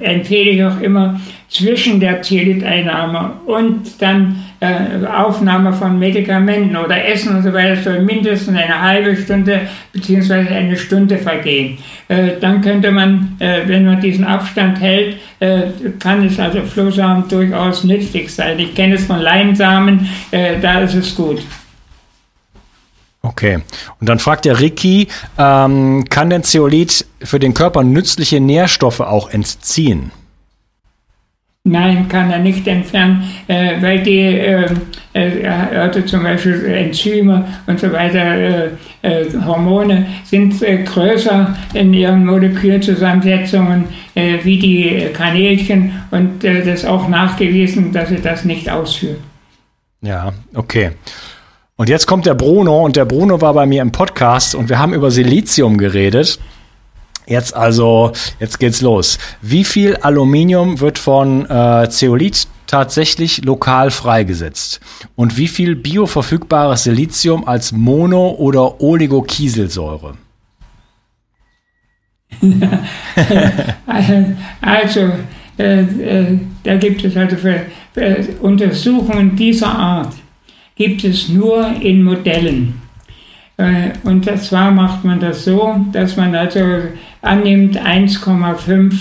empfehle 0.00 0.50
ich 0.52 0.64
auch 0.64 0.80
immer 0.80 1.20
zwischen 1.50 2.00
der 2.00 2.22
Zeliteinnahme 2.22 3.32
und 3.44 4.00
dann 4.00 4.45
äh, 4.60 5.06
Aufnahme 5.06 5.72
von 5.72 5.98
Medikamenten 5.98 6.76
oder 6.76 7.06
Essen 7.06 7.36
und 7.36 7.42
so 7.42 7.52
weiter 7.52 7.76
soll 7.82 8.00
mindestens 8.00 8.56
eine 8.56 8.80
halbe 8.80 9.16
Stunde 9.16 9.60
bzw. 9.92 10.48
eine 10.48 10.76
Stunde 10.76 11.18
vergehen. 11.18 11.78
Äh, 12.08 12.38
dann 12.40 12.62
könnte 12.62 12.90
man, 12.90 13.36
äh, 13.38 13.62
wenn 13.66 13.84
man 13.84 14.00
diesen 14.00 14.24
Abstand 14.24 14.80
hält, 14.80 15.16
kann 15.98 16.26
es 16.26 16.40
also 16.40 16.62
Flohsamen 16.62 17.28
durchaus 17.28 17.84
nützlich 17.84 18.34
sein. 18.34 18.58
Ich 18.58 18.74
kenne 18.74 18.94
es 18.94 19.04
von 19.04 19.20
Leinsamen, 19.20 20.08
da 20.62 20.80
ist 20.80 20.94
es 20.94 21.14
gut. 21.14 21.42
Okay. 23.20 23.58
Und 24.00 24.08
dann 24.08 24.18
fragt 24.18 24.46
der 24.46 24.60
Ricky, 24.60 25.08
ähm, 25.36 26.04
kann 26.08 26.30
denn 26.30 26.42
Zeolit 26.42 27.04
für 27.22 27.38
den 27.38 27.52
Körper 27.52 27.82
nützliche 27.82 28.40
Nährstoffe 28.40 29.00
auch 29.00 29.28
entziehen? 29.28 30.10
Nein, 31.68 32.06
kann 32.08 32.30
er 32.30 32.38
nicht 32.38 32.68
entfernen, 32.68 33.24
äh, 33.48 33.82
weil 33.82 34.00
die, 34.00 34.20
äh, 34.20 34.66
äh, 35.14 35.48
also 35.48 36.00
zum 36.02 36.22
Beispiel 36.22 36.64
Enzyme 36.64 37.44
und 37.66 37.80
so 37.80 37.92
weiter, 37.92 38.20
äh, 38.20 38.68
äh, 39.02 39.26
Hormone 39.44 40.06
sind 40.22 40.62
äh, 40.62 40.84
größer 40.84 41.56
in 41.74 41.92
ihren 41.92 42.24
Molekülzusammensetzungen 42.24 43.84
wie 44.14 44.58
die 44.58 45.08
Kanälchen 45.12 45.92
und 46.10 46.42
das 46.42 46.66
ist 46.66 46.86
auch 46.86 47.06
nachgewiesen, 47.06 47.92
dass 47.92 48.08
sie 48.08 48.22
das 48.22 48.46
nicht 48.46 48.70
ausführen. 48.70 49.18
Ja, 50.00 50.32
okay. 50.54 50.92
Und 51.76 51.90
jetzt 51.90 52.06
kommt 52.06 52.24
der 52.24 52.32
Bruno 52.32 52.82
und 52.82 52.96
der 52.96 53.04
Bruno 53.04 53.42
war 53.42 53.52
bei 53.52 53.66
mir 53.66 53.82
im 53.82 53.92
Podcast 53.92 54.54
und 54.54 54.70
wir 54.70 54.78
haben 54.78 54.94
über 54.94 55.10
Silizium 55.10 55.76
geredet. 55.76 56.38
Jetzt 57.26 57.54
also, 57.56 58.12
jetzt 58.38 58.60
geht's 58.60 58.80
los. 58.80 59.18
Wie 59.42 59.64
viel 59.64 59.96
Aluminium 59.96 60.80
wird 60.80 60.98
von 60.98 61.44
äh, 61.50 61.88
Zeolit 61.90 62.46
tatsächlich 62.68 63.44
lokal 63.44 63.90
freigesetzt? 63.90 64.80
Und 65.16 65.36
wie 65.36 65.48
viel 65.48 65.74
bioverfügbares 65.74 66.84
Silizium 66.84 67.46
als 67.46 67.72
Mono- 67.72 68.36
oder 68.38 68.80
Oligokieselsäure? 68.80 70.14
also, 74.60 75.00
äh, 75.58 75.80
äh, 75.80 76.38
da 76.62 76.76
gibt 76.76 77.04
es 77.04 77.16
also 77.16 77.36
für, 77.36 77.62
für 77.92 78.24
Untersuchungen 78.40 79.34
dieser 79.34 79.68
Art 79.68 80.14
gibt 80.76 81.04
es 81.04 81.28
nur 81.28 81.66
in 81.80 82.02
Modellen. 82.02 82.85
Äh, 83.58 83.90
und 84.04 84.24
zwar 84.40 84.70
macht 84.70 85.04
man 85.04 85.20
das 85.20 85.44
so, 85.44 85.76
dass 85.92 86.16
man 86.16 86.34
also 86.34 86.60
annimmt 87.22 87.78
1,5 87.80 88.94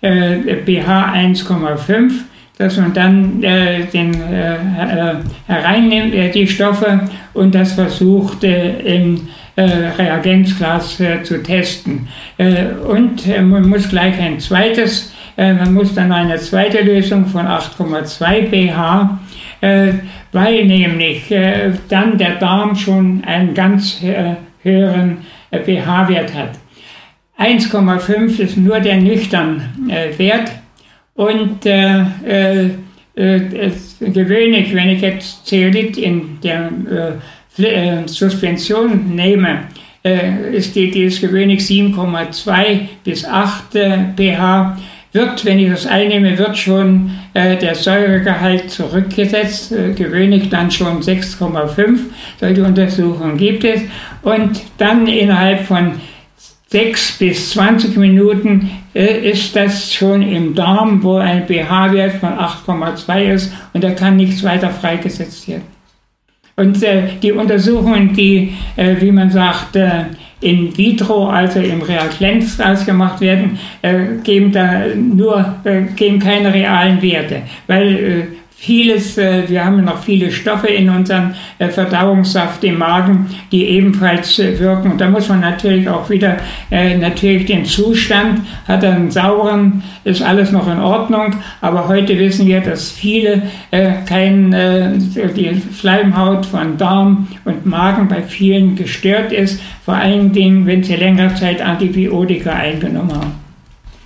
äh, 0.00 0.56
pH 0.64 1.12
1,5, 1.14 2.12
dass 2.58 2.76
man 2.76 2.92
dann 2.92 3.42
äh, 3.42 3.84
den, 3.86 4.14
äh, 4.14 4.54
äh 4.54 5.14
hereinnimmt, 5.46 6.14
äh, 6.14 6.30
die 6.30 6.46
Stoffe 6.46 7.08
und 7.34 7.54
das 7.54 7.72
versucht 7.72 8.44
äh, 8.44 8.80
im 8.96 9.28
Reagenzglas 9.54 10.96
zu 11.24 11.42
testen. 11.42 12.08
und 12.88 13.26
man 13.26 13.68
muss 13.68 13.86
gleich 13.86 14.18
ein 14.18 14.40
zweites, 14.40 15.12
man 15.36 15.74
muss 15.74 15.94
dann 15.94 16.10
eine 16.10 16.38
zweite 16.38 16.80
Lösung 16.80 17.26
von 17.26 17.44
8,2 17.44 18.48
pH 18.48 19.18
weil 20.32 20.64
nämlich 20.64 21.30
äh, 21.30 21.70
dann 21.88 22.18
der 22.18 22.36
Darm 22.36 22.74
schon 22.74 23.22
einen 23.24 23.54
ganz 23.54 24.02
äh, 24.02 24.34
höheren 24.62 25.18
äh, 25.50 25.60
pH-Wert 25.60 26.34
hat. 26.34 26.50
1,5 27.38 28.40
ist 28.40 28.56
nur 28.56 28.80
der 28.80 28.96
nüchtern 28.96 29.88
äh, 29.88 30.18
Wert 30.18 30.50
und 31.14 31.64
äh, 31.66 32.00
äh, 33.14 33.70
gewöhnlich, 34.00 34.74
wenn 34.74 34.88
ich 34.88 35.02
jetzt 35.02 35.46
Zeolit 35.46 35.98
in 35.98 36.38
der 36.42 36.70
Suspension 38.06 39.14
nehme, 39.14 39.64
ist 40.02 40.74
die, 40.74 40.90
die 40.90 41.02
ist 41.02 41.20
gewöhnlich 41.20 41.60
7,2 41.60 42.80
bis 43.04 43.26
8 43.26 43.72
pH 44.16 44.78
wird, 45.12 45.44
wenn 45.44 45.58
ich 45.58 45.70
das 45.70 45.86
einnehme, 45.86 46.38
wird 46.38 46.56
schon 46.56 47.10
äh, 47.34 47.56
der 47.56 47.74
Säuregehalt 47.74 48.70
zurückgesetzt, 48.70 49.72
äh, 49.72 49.92
gewöhnlich 49.92 50.48
dann 50.48 50.70
schon 50.70 51.02
6,5. 51.02 51.98
Solche 52.40 52.64
Untersuchungen 52.64 53.36
gibt 53.36 53.64
es. 53.64 53.82
Und 54.22 54.60
dann 54.78 55.06
innerhalb 55.06 55.66
von 55.66 56.00
6 56.72 57.18
bis 57.18 57.50
20 57.50 57.96
Minuten 57.98 58.70
äh, 58.94 59.30
ist 59.30 59.54
das 59.54 59.92
schon 59.92 60.22
im 60.22 60.54
Darm, 60.54 61.02
wo 61.02 61.16
ein 61.16 61.46
pH-Wert 61.46 62.14
von 62.14 62.30
8,2 62.30 63.34
ist 63.34 63.52
und 63.74 63.84
da 63.84 63.90
kann 63.90 64.16
nichts 64.16 64.42
weiter 64.42 64.70
freigesetzt 64.70 65.46
werden. 65.48 65.64
Und 66.56 66.82
äh, 66.82 67.08
die 67.22 67.32
Untersuchungen, 67.32 68.14
die, 68.14 68.54
äh, 68.76 68.96
wie 69.00 69.12
man 69.12 69.30
sagt, 69.30 69.76
äh, 69.76 70.04
in 70.42 70.76
vitro, 70.76 71.28
also 71.28 71.60
im 71.60 71.82
Reagenzglas 71.82 72.84
gemacht 72.84 73.20
werden, 73.20 73.58
äh, 73.82 74.18
geben 74.22 74.52
da 74.52 74.82
nur, 74.94 75.54
äh, 75.64 75.82
geben 75.96 76.18
keine 76.18 76.52
realen 76.52 77.00
Werte, 77.00 77.42
weil 77.66 77.96
äh, 77.96 78.41
vieles, 78.62 79.18
äh, 79.18 79.42
wir 79.48 79.64
haben 79.64 79.82
noch 79.82 80.04
viele 80.04 80.30
Stoffe 80.30 80.68
in 80.68 80.88
unserem 80.88 81.34
äh, 81.58 81.68
Verdauungssaft 81.68 82.62
im 82.62 82.78
Magen, 82.78 83.26
die 83.50 83.64
ebenfalls 83.64 84.38
äh, 84.38 84.56
wirken. 84.60 84.92
Und 84.92 85.00
da 85.00 85.10
muss 85.10 85.28
man 85.28 85.40
natürlich 85.40 85.88
auch 85.88 86.08
wieder 86.08 86.36
natürlich 86.70 87.46
den 87.46 87.64
Zustand, 87.64 88.40
hat 88.66 88.82
er 88.82 88.94
einen 88.94 89.10
sauren, 89.10 89.82
ist 90.04 90.22
alles 90.22 90.52
noch 90.52 90.70
in 90.70 90.78
Ordnung. 90.80 91.36
Aber 91.60 91.88
heute 91.88 92.18
wissen 92.18 92.46
wir, 92.46 92.60
dass 92.60 92.90
viele 92.90 93.42
kein, 94.06 94.50
die 95.36 95.62
Schleimhaut 95.78 96.46
von 96.46 96.78
Darm 96.78 97.28
und 97.44 97.66
Magen 97.66 98.08
bei 98.08 98.22
vielen 98.22 98.74
gestört 98.74 99.32
ist, 99.32 99.60
vor 99.84 99.94
allen 99.94 100.32
Dingen, 100.32 100.66
wenn 100.66 100.82
sie 100.82 100.96
längere 100.96 101.34
Zeit 101.34 101.60
Antibiotika 101.60 102.52
eingenommen 102.52 103.12
haben. 103.12 103.32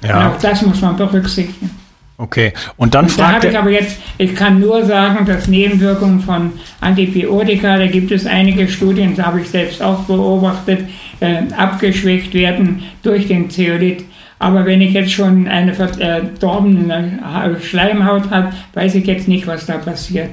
Ja. 0.03 0.19
Und 0.19 0.35
auch 0.35 0.41
das 0.41 0.63
muss 0.63 0.81
man 0.81 0.97
berücksichtigen. 0.97 1.71
Okay, 2.19 2.55
und 2.79 2.95
dann 2.95 3.09
fragt 3.11 3.31
Da 3.31 3.37
habe 3.37 3.49
ich 3.49 3.59
aber 3.59 3.71
jetzt, 3.71 3.99
ich 4.17 4.35
kann 4.35 4.59
nur 4.59 4.85
sagen, 4.87 5.27
dass 5.27 5.49
Nebenwirkungen 5.49 6.21
von 6.21 6.53
Antibiotika, 6.81 7.77
da 7.77 7.87
gibt 7.87 8.11
es 8.11 8.25
einige 8.25 8.69
Studien, 8.69 9.15
das 9.15 9.27
habe 9.27 9.41
ich 9.41 9.51
selbst 9.51 9.83
auch 9.83 10.01
beobachtet, 10.05 10.89
äh, 11.21 11.43
abgeschwächt 11.55 12.33
werden 12.33 12.85
durch 13.03 13.29
den 13.29 13.51
Zeolit. 13.51 14.05
Aber 14.39 14.65
wenn 14.65 14.81
ich 14.81 14.93
jetzt 14.93 15.13
schon 15.13 15.47
eine 15.49 15.75
verdorbene 15.75 17.59
Schleimhaut 17.63 18.31
habe, 18.31 18.53
weiß 18.75 18.95
ich 18.95 19.07
jetzt 19.07 19.29
nicht, 19.29 19.47
was 19.47 19.67
da 19.67 19.79
passiert. 19.79 20.31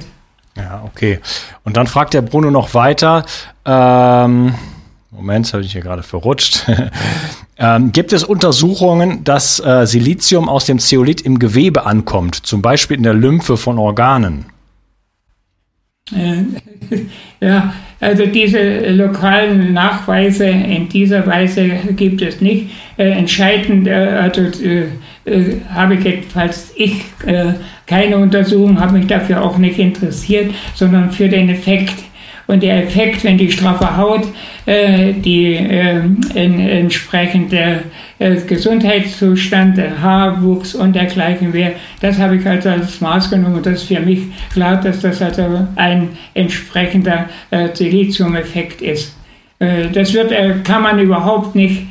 Ja, 0.56 0.82
okay. 0.86 1.20
Und 1.64 1.76
dann 1.76 1.86
fragt 1.86 2.14
der 2.14 2.22
Bruno 2.22 2.50
noch 2.50 2.74
weiter. 2.74 3.24
Ähm 3.64 4.54
Moment, 5.10 5.52
habe 5.52 5.62
ich 5.62 5.72
hier 5.72 5.80
gerade 5.80 6.02
verrutscht. 6.02 6.66
Ähm, 7.58 7.92
gibt 7.92 8.12
es 8.12 8.24
Untersuchungen, 8.24 9.24
dass 9.24 9.60
äh, 9.60 9.86
Silizium 9.86 10.48
aus 10.48 10.64
dem 10.64 10.78
Zeolit 10.78 11.20
im 11.20 11.38
Gewebe 11.38 11.86
ankommt, 11.86 12.34
zum 12.34 12.62
Beispiel 12.62 12.96
in 12.96 13.02
der 13.02 13.14
Lymphe 13.14 13.56
von 13.56 13.78
Organen? 13.78 14.46
Äh, 16.12 16.42
ja, 17.40 17.74
also 18.00 18.26
diese 18.26 18.90
lokalen 18.90 19.72
Nachweise 19.72 20.46
in 20.46 20.88
dieser 20.88 21.26
Weise 21.26 21.70
gibt 21.96 22.20
es 22.22 22.40
nicht. 22.40 22.70
Äh, 22.96 23.10
entscheidend, 23.10 23.86
äh, 23.86 23.92
also 23.92 24.42
äh, 24.62 24.88
äh, 25.24 25.60
habe 25.72 25.94
ich 25.94 26.04
jedenfalls 26.04 26.72
ich 26.76 27.04
keine 27.86 28.18
Untersuchung, 28.18 28.80
habe 28.80 28.98
mich 28.98 29.06
dafür 29.06 29.42
auch 29.42 29.58
nicht 29.58 29.78
interessiert, 29.78 30.54
sondern 30.74 31.10
für 31.10 31.28
den 31.28 31.48
Effekt 31.48 31.94
und 32.46 32.62
der 32.62 32.84
Effekt, 32.84 33.24
wenn 33.24 33.38
die 33.38 33.50
straffe 33.50 33.96
Haut 33.96 34.26
äh, 34.66 35.12
die 35.12 35.54
äh, 35.54 36.00
in, 36.34 36.60
entsprechende 36.60 37.80
äh, 38.18 38.36
Gesundheitszustand, 38.36 39.78
Haarwuchs 40.02 40.74
und 40.74 40.94
dergleichen 40.94 41.52
wäre, 41.52 41.72
das 42.00 42.18
habe 42.18 42.36
ich 42.36 42.46
also 42.46 42.70
als 42.70 43.00
Maß 43.00 43.30
genommen 43.30 43.56
und 43.56 43.66
das 43.66 43.82
ist 43.82 43.88
für 43.88 44.00
mich 44.00 44.20
klar, 44.52 44.80
dass 44.80 45.00
das 45.00 45.20
also 45.22 45.66
ein 45.76 46.10
entsprechender 46.34 47.28
äh, 47.50 47.68
Silizium-Effekt 47.72 48.82
ist. 48.82 49.16
Äh, 49.58 49.88
das 49.92 50.12
wird, 50.12 50.32
äh, 50.32 50.54
kann 50.64 50.82
man 50.82 50.98
überhaupt 50.98 51.54
nicht 51.54 51.82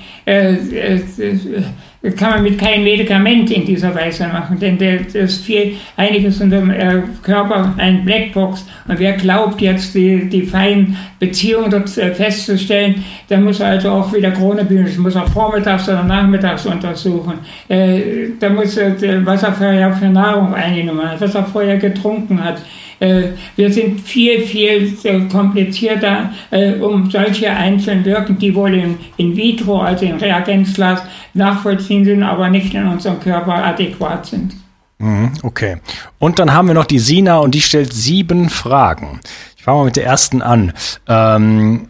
kann 2.11 2.31
man 2.31 2.43
mit 2.43 2.59
keinem 2.59 2.83
Medikament 2.83 3.49
in 3.49 3.65
dieser 3.65 3.95
Weise 3.95 4.27
machen, 4.27 4.59
denn 4.59 4.77
das 4.77 5.15
ist 5.15 5.45
viel, 5.45 5.75
einiges 5.95 6.41
in 6.41 6.49
dem 6.49 6.69
äh, 6.69 7.01
Körper 7.21 7.73
ein 7.77 8.03
Blackbox. 8.03 8.65
Und 8.89 8.99
wer 8.99 9.13
glaubt 9.13 9.61
jetzt 9.61 9.95
die, 9.95 10.27
die 10.27 10.41
feinen 10.41 10.97
Beziehungen 11.17 11.71
dort 11.71 11.97
äh, 11.97 12.13
festzustellen, 12.13 13.05
der 13.29 13.39
muss 13.39 13.61
also 13.61 13.89
auch 13.89 14.13
wieder 14.13 14.31
Kronebühne, 14.31 14.83
das 14.83 14.97
muss 14.97 15.15
er 15.15 15.27
vormittags 15.27 15.87
oder 15.87 16.03
nachmittags 16.03 16.65
untersuchen. 16.65 17.35
Äh, 17.69 18.31
da 18.37 18.49
muss 18.49 18.75
er, 18.75 18.95
was 19.25 19.43
er 19.43 19.53
vorher 19.53 19.93
für 19.93 20.09
Nahrung 20.09 20.53
eingenommen 20.53 21.09
hat, 21.09 21.21
was 21.21 21.35
er 21.35 21.45
vorher 21.45 21.77
getrunken 21.77 22.43
hat. 22.43 22.61
Äh, 23.03 23.33
wir 23.57 23.71
sind 23.71 23.99
viel, 23.99 24.45
viel 24.45 25.27
komplizierter, 25.27 26.31
äh, 26.51 26.75
um 26.75 27.11
solche 27.11 27.49
einzelnen 27.49 28.05
Wirken, 28.05 28.37
die 28.37 28.55
wohl 28.55 28.73
in, 28.75 28.97
in 29.17 29.35
vitro, 29.35 29.81
also 29.81 30.05
im 30.05 30.15
Reagenzglas, 30.15 31.01
nachvollziehen 31.33 32.05
sind, 32.05 32.23
aber 32.23 32.49
nicht 32.49 32.73
in 32.73 32.87
unserem 32.87 33.19
Körper 33.19 33.55
adäquat 33.55 34.25
sind. 34.27 34.53
Mhm, 34.99 35.33
okay. 35.43 35.77
Und 36.17 36.39
dann 36.39 36.53
haben 36.53 36.69
wir 36.69 36.75
noch 36.75 36.85
die 36.85 36.99
Sina 36.99 37.39
und 37.39 37.53
die 37.53 37.61
stellt 37.61 37.91
sieben 37.91 38.49
Fragen. 38.49 39.19
Ich 39.57 39.63
fange 39.63 39.79
mal 39.79 39.85
mit 39.85 39.97
der 39.97 40.05
ersten 40.05 40.41
an. 40.41 40.71
Ähm, 41.07 41.89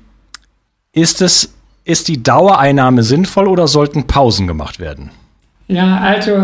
ist 0.94 1.22
es, 1.22 1.54
ist 1.84 2.08
die 2.08 2.24
Dauereinnahme 2.24 3.04
sinnvoll 3.04 3.48
oder 3.48 3.68
sollten 3.68 4.08
Pausen 4.08 4.48
gemacht 4.48 4.80
werden? 4.80 5.12
Ja, 5.68 5.98
also 5.98 6.44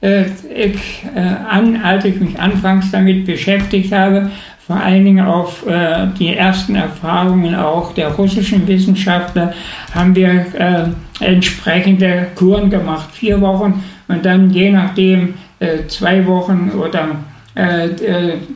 ich, 0.00 1.04
äh, 1.14 1.20
an, 1.20 1.80
als 1.82 2.04
ich 2.04 2.20
mich 2.20 2.38
anfangs 2.38 2.90
damit 2.90 3.24
beschäftigt 3.24 3.92
habe, 3.92 4.30
vor 4.66 4.76
allen 4.76 5.04
Dingen 5.04 5.24
auf 5.24 5.64
äh, 5.66 6.08
die 6.18 6.34
ersten 6.34 6.74
Erfahrungen 6.74 7.54
auch 7.54 7.94
der 7.94 8.08
russischen 8.08 8.66
Wissenschaftler, 8.66 9.54
haben 9.94 10.14
wir 10.14 10.46
äh, 10.54 11.24
entsprechende 11.24 12.26
Kuren 12.34 12.68
gemacht, 12.68 13.08
vier 13.12 13.40
Wochen 13.40 13.84
und 14.08 14.24
dann 14.24 14.50
je 14.50 14.70
nachdem 14.70 15.34
äh, 15.60 15.86
zwei 15.86 16.26
Wochen 16.26 16.72
oder 16.76 17.10
äh, 17.54 17.88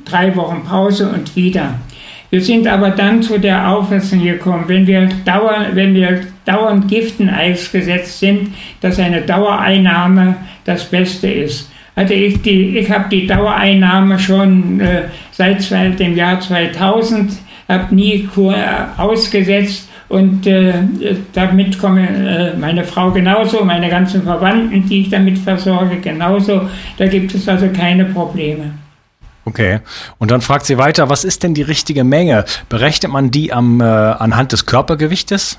drei 0.05 0.35
Wochen 0.35 0.65
Pause 0.65 1.09
und 1.09 1.35
wieder. 1.37 1.75
Wir 2.31 2.41
sind 2.41 2.69
aber 2.69 2.91
dann 2.91 3.23
zu 3.23 3.39
der 3.39 3.69
Auffassung 3.69 4.23
gekommen, 4.23 4.65
wenn 4.67 4.87
wir, 4.87 5.09
dauernd, 5.25 5.75
wenn 5.75 5.95
wir 5.95 6.21
dauernd 6.45 6.87
Giften 6.89 7.29
ausgesetzt 7.29 8.21
sind, 8.21 8.55
dass 8.81 8.99
eine 8.99 9.23
Dauereinnahme 9.23 10.37
das 10.71 10.85
Beste 10.85 11.29
ist. 11.29 11.71
Also 11.97 12.15
ich, 12.15 12.47
ich 12.47 12.91
habe 12.91 13.09
die 13.11 13.27
Dauereinnahme 13.27 14.19
schon 14.19 14.81
äh, 14.81 15.03
seit 15.33 15.69
dem 15.99 16.17
Jahr 16.17 16.41
2000, 16.41 17.33
habe 17.69 17.95
nie 17.95 18.25
Kur 18.25 18.55
ausgesetzt 18.97 19.89
und 20.09 20.47
äh, 20.47 20.75
damit 21.33 21.79
kommen 21.79 22.27
äh, 22.27 22.57
meine 22.57 22.85
Frau 22.85 23.11
genauso, 23.11 23.65
meine 23.65 23.89
ganzen 23.89 24.23
Verwandten, 24.23 24.89
die 24.89 25.03
ich 25.03 25.11
damit 25.11 25.39
versorge, 25.39 25.99
genauso. 26.01 26.69
Da 26.97 27.07
gibt 27.07 27.35
es 27.35 27.49
also 27.49 27.69
keine 27.69 28.07
Probleme. 28.07 28.73
Okay. 29.45 29.81
Und 30.19 30.31
dann 30.31 30.41
fragt 30.41 30.67
sie 30.67 30.79
weiter, 30.79 31.09
was 31.09 31.25
ist 31.25 31.43
denn 31.43 31.55
die 31.55 31.63
richtige 31.63 32.05
Menge? 32.05 32.45
Berechnet 32.69 33.13
man 33.13 33.31
die 33.31 33.53
am, 33.53 33.81
äh, 33.81 33.85
anhand 33.85 34.53
des 34.53 34.67
Körpergewichtes? 34.67 35.59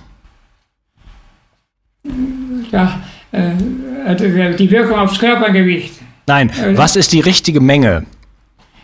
Ja, 2.72 3.00
die 3.32 4.72
Wirkung 4.72 4.98
aufs 4.98 5.20
Körpergewicht. 5.20 5.94
Nein, 6.28 6.52
also, 6.62 6.78
was 6.78 6.96
ist 6.96 7.14
die 7.14 7.22
richtige 7.22 7.62
Menge? 7.62 8.06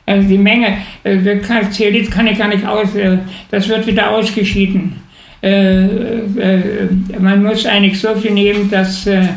Also 0.05 0.27
die 0.27 0.38
Menge, 0.38 0.77
äh, 1.03 1.17
Zeolit 1.69 2.10
kann 2.10 2.27
ich 2.27 2.38
gar 2.38 2.47
nicht 2.47 2.65
aus, 2.65 2.95
äh, 2.95 3.17
das 3.51 3.67
wird 3.67 3.86
wieder 3.88 4.10
ausgeschieden. 4.12 5.01
Äh, 5.43 5.83
äh, 5.83 6.89
man 7.19 7.43
muss 7.43 7.65
eigentlich 7.65 7.99
so 7.99 8.15
viel 8.15 8.31
nehmen, 8.31 8.71
dass, 8.71 9.05
äh, 9.05 9.27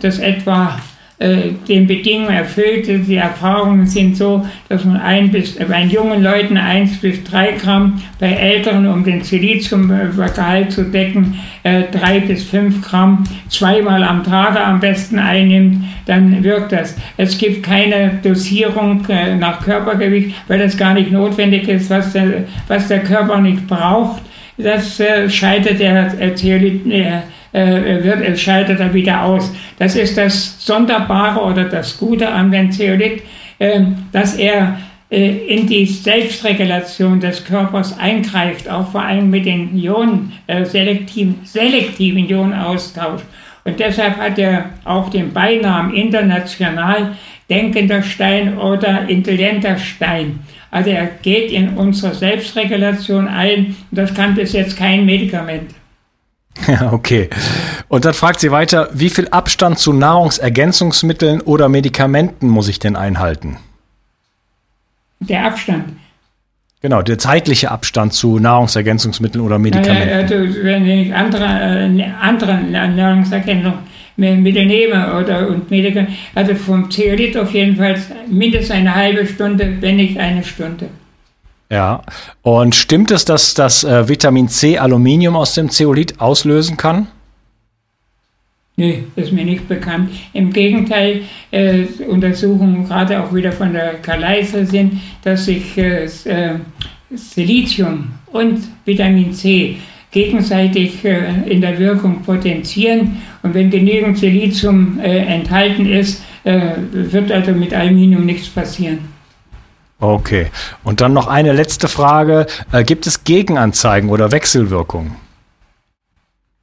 dass 0.00 0.18
etwa 0.18 0.80
äh, 1.20 1.50
den 1.68 1.86
Bedingungen 1.86 2.34
erfüllt. 2.34 2.86
Die 2.88 3.16
Erfahrungen 3.16 3.86
sind 3.86 4.16
so, 4.16 4.46
dass 4.70 4.86
man 4.86 4.96
ein 4.96 5.30
bis, 5.30 5.54
bei 5.56 5.84
jungen 5.84 6.22
Leuten 6.22 6.56
1 6.56 6.96
bis 7.02 7.22
3 7.24 7.52
Gramm, 7.52 8.00
bei 8.18 8.30
älteren, 8.30 8.86
um 8.86 9.04
den 9.04 9.22
Siliziumgehalt 9.22 10.72
zu 10.72 10.84
decken, 10.84 11.38
äh, 11.62 11.82
3 11.92 12.20
bis 12.20 12.44
5 12.44 12.80
Gramm 12.80 13.24
zweimal 13.50 14.02
am 14.02 14.24
Tage 14.24 14.64
am 14.64 14.80
besten 14.80 15.18
einnimmt, 15.18 15.84
dann 16.06 16.42
wirkt 16.42 16.72
das. 16.72 16.96
Es 17.18 17.36
gibt 17.36 17.64
keine 17.64 18.18
Dosierung 18.22 19.04
äh, 19.10 19.36
nach 19.36 19.62
Körpergewicht, 19.62 20.34
weil 20.48 20.58
das 20.58 20.74
gar 20.74 20.94
nicht 20.94 21.12
notwendig 21.12 21.68
ist, 21.68 21.90
was 21.90 22.14
der, 22.14 22.44
was 22.66 22.88
der 22.88 23.00
Körper 23.00 23.42
nicht 23.42 23.66
braucht. 23.66 24.22
Das 24.62 25.00
äh, 25.00 25.28
scheitert 25.28 25.80
der 25.80 26.14
Erzähler 26.18 27.22
äh, 27.52 28.04
wird, 28.04 28.38
scheitert 28.38 28.80
er 28.80 28.92
wieder 28.94 29.24
aus. 29.24 29.52
Das 29.78 29.96
ist 29.96 30.16
das 30.16 30.64
Sonderbare 30.64 31.40
oder 31.40 31.64
das 31.64 31.98
Gute 31.98 32.28
an 32.28 32.50
dem 32.50 32.70
Zeolit, 32.70 33.22
äh, 33.58 33.80
dass 34.12 34.34
er 34.34 34.78
äh, 35.10 35.54
in 35.54 35.66
die 35.66 35.86
Selbstregulation 35.86 37.18
des 37.18 37.44
Körpers 37.44 37.98
eingreift, 37.98 38.68
auch 38.68 38.92
vor 38.92 39.02
allem 39.02 39.28
mit 39.28 39.44
den 39.44 39.76
Ionen, 39.76 40.32
äh, 40.46 40.64
selektiven, 40.64 41.40
selektiven 41.42 42.28
Ionenaustausch. 42.28 43.22
Und 43.64 43.80
deshalb 43.80 44.16
hat 44.16 44.38
er 44.38 44.70
auch 44.84 45.10
den 45.10 45.32
Beinamen 45.32 45.94
international 45.94 47.16
denkender 47.50 48.02
Stein 48.02 48.56
oder 48.56 49.08
intelligenter 49.08 49.76
Stein. 49.78 50.38
Also 50.70 50.90
er 50.90 51.06
geht 51.06 51.50
in 51.50 51.70
unsere 51.70 52.14
Selbstregulation 52.14 53.26
ein 53.26 53.76
und 53.90 53.98
das 53.98 54.14
kann 54.14 54.34
bis 54.34 54.52
jetzt 54.52 54.76
kein 54.76 55.04
Medikament. 55.04 55.74
Ja, 56.66 56.92
okay. 56.92 57.30
Und 57.88 58.04
dann 58.04 58.14
fragt 58.14 58.40
sie 58.40 58.50
weiter, 58.50 58.88
wie 58.92 59.10
viel 59.10 59.28
Abstand 59.28 59.78
zu 59.78 59.92
Nahrungsergänzungsmitteln 59.92 61.40
oder 61.40 61.68
Medikamenten 61.68 62.48
muss 62.48 62.68
ich 62.68 62.78
denn 62.78 62.96
einhalten? 62.96 63.56
Der 65.20 65.44
Abstand. 65.46 65.96
Genau, 66.82 67.02
der 67.02 67.18
zeitliche 67.18 67.70
Abstand 67.70 68.14
zu 68.14 68.38
Nahrungsergänzungsmitteln 68.38 69.44
oder 69.44 69.58
Medikamenten. 69.58 70.14
Also, 70.14 70.34
wenn 70.62 70.86
ich 70.86 71.14
andere, 71.14 71.44
äh, 71.44 72.04
andere 72.20 72.54
Nahrungsergänzungsmittel 72.54 73.74
nehme 74.20 75.18
oder 75.18 75.48
und 75.48 75.70
Medikamente, 75.70 76.12
also 76.34 76.54
vom 76.54 76.90
Zeolit 76.90 77.36
auf 77.36 77.52
jeden 77.52 77.76
Fall 77.76 77.96
mindestens 78.28 78.70
eine 78.72 78.94
halbe 78.94 79.26
Stunde, 79.26 79.76
wenn 79.80 79.96
nicht 79.96 80.18
eine 80.18 80.44
Stunde. 80.44 80.88
Ja. 81.70 82.02
Und 82.42 82.74
stimmt 82.74 83.10
es, 83.10 83.24
dass 83.24 83.54
das 83.54 83.84
äh, 83.84 84.08
Vitamin 84.08 84.48
C 84.48 84.78
Aluminium 84.78 85.36
aus 85.36 85.54
dem 85.54 85.70
Zeolit 85.70 86.20
auslösen 86.20 86.76
kann? 86.76 87.06
Nee, 88.76 89.04
ist 89.14 89.32
mir 89.32 89.44
nicht 89.44 89.68
bekannt. 89.68 90.10
Im 90.32 90.52
Gegenteil, 90.52 91.22
äh, 91.50 91.84
Untersuchungen 92.08 92.86
gerade 92.86 93.22
auch 93.22 93.34
wieder 93.34 93.52
von 93.52 93.72
der 93.72 93.94
Kaleise 93.96 94.64
sind, 94.64 95.00
dass 95.22 95.44
sich 95.44 95.76
äh, 95.76 96.04
äh, 96.04 96.54
Silizium 97.10 98.12
und 98.32 98.60
Vitamin 98.84 99.32
C 99.34 99.76
gegenseitig 100.10 101.04
äh, 101.04 101.42
in 101.46 101.60
der 101.60 101.78
Wirkung 101.78 102.22
potenzieren. 102.22 103.22
Und 103.42 103.54
wenn 103.54 103.70
genügend 103.70 104.18
Silizium 104.18 104.98
äh, 105.00 105.18
enthalten 105.18 105.86
ist, 105.86 106.22
äh, 106.44 106.72
wird 106.92 107.30
also 107.30 107.52
mit 107.52 107.72
Aluminium 107.72 108.26
nichts 108.26 108.48
passieren. 108.48 108.98
Okay. 110.00 110.46
Und 110.82 111.00
dann 111.00 111.12
noch 111.12 111.28
eine 111.28 111.52
letzte 111.52 111.86
Frage. 111.88 112.46
Äh, 112.72 112.84
gibt 112.84 113.06
es 113.06 113.24
Gegenanzeigen 113.24 114.10
oder 114.10 114.32
Wechselwirkungen? 114.32 115.12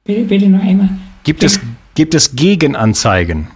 Bitte, 0.04 0.22
bitte 0.22 0.48
noch 0.48 0.62
einmal. 0.62 0.88
Gibt 1.22 1.44
es, 1.44 1.60
gibt 1.94 2.14
es 2.14 2.34
Gegenanzeigen? 2.34 3.48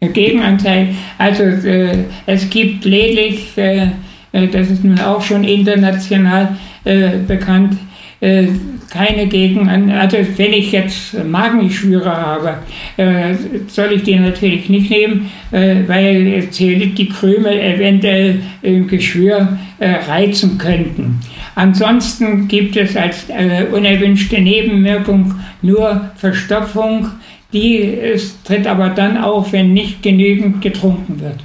Gegenanzeigen. 0.00 0.96
Also 1.18 1.42
äh, 1.42 2.04
es 2.26 2.48
gibt 2.50 2.84
lediglich, 2.84 3.56
äh, 3.56 3.88
äh, 4.32 4.48
das 4.48 4.70
ist 4.70 4.84
nun 4.84 4.98
auch 5.00 5.22
schon 5.22 5.44
international 5.44 6.56
äh, 6.84 7.18
bekannt, 7.18 7.76
äh, 8.20 8.46
keine 8.90 9.26
Gegen, 9.26 9.68
also 9.90 10.16
wenn 10.36 10.52
ich 10.52 10.72
jetzt 10.72 11.22
Magengeschwüre 11.24 12.16
habe, 12.16 12.58
äh, 12.96 13.34
soll 13.68 13.92
ich 13.92 14.04
die 14.04 14.16
natürlich 14.16 14.68
nicht 14.68 14.90
nehmen, 14.90 15.30
äh, 15.50 15.76
weil 15.86 16.42
die 16.42 17.08
Krümel 17.08 17.58
eventuell 17.58 18.40
im 18.62 18.86
Geschwür 18.86 19.58
äh, 19.78 19.90
reizen 20.08 20.56
könnten. 20.58 21.20
Ansonsten 21.54 22.48
gibt 22.48 22.76
es 22.76 22.96
als 22.96 23.28
äh, 23.28 23.64
unerwünschte 23.72 24.40
Nebenwirkung 24.40 25.34
nur 25.62 26.10
Verstopfung, 26.16 27.08
die 27.52 27.76
ist, 27.76 28.44
tritt 28.44 28.66
aber 28.66 28.90
dann 28.90 29.16
auf, 29.16 29.52
wenn 29.52 29.72
nicht 29.72 30.02
genügend 30.02 30.60
getrunken 30.60 31.20
wird. 31.20 31.40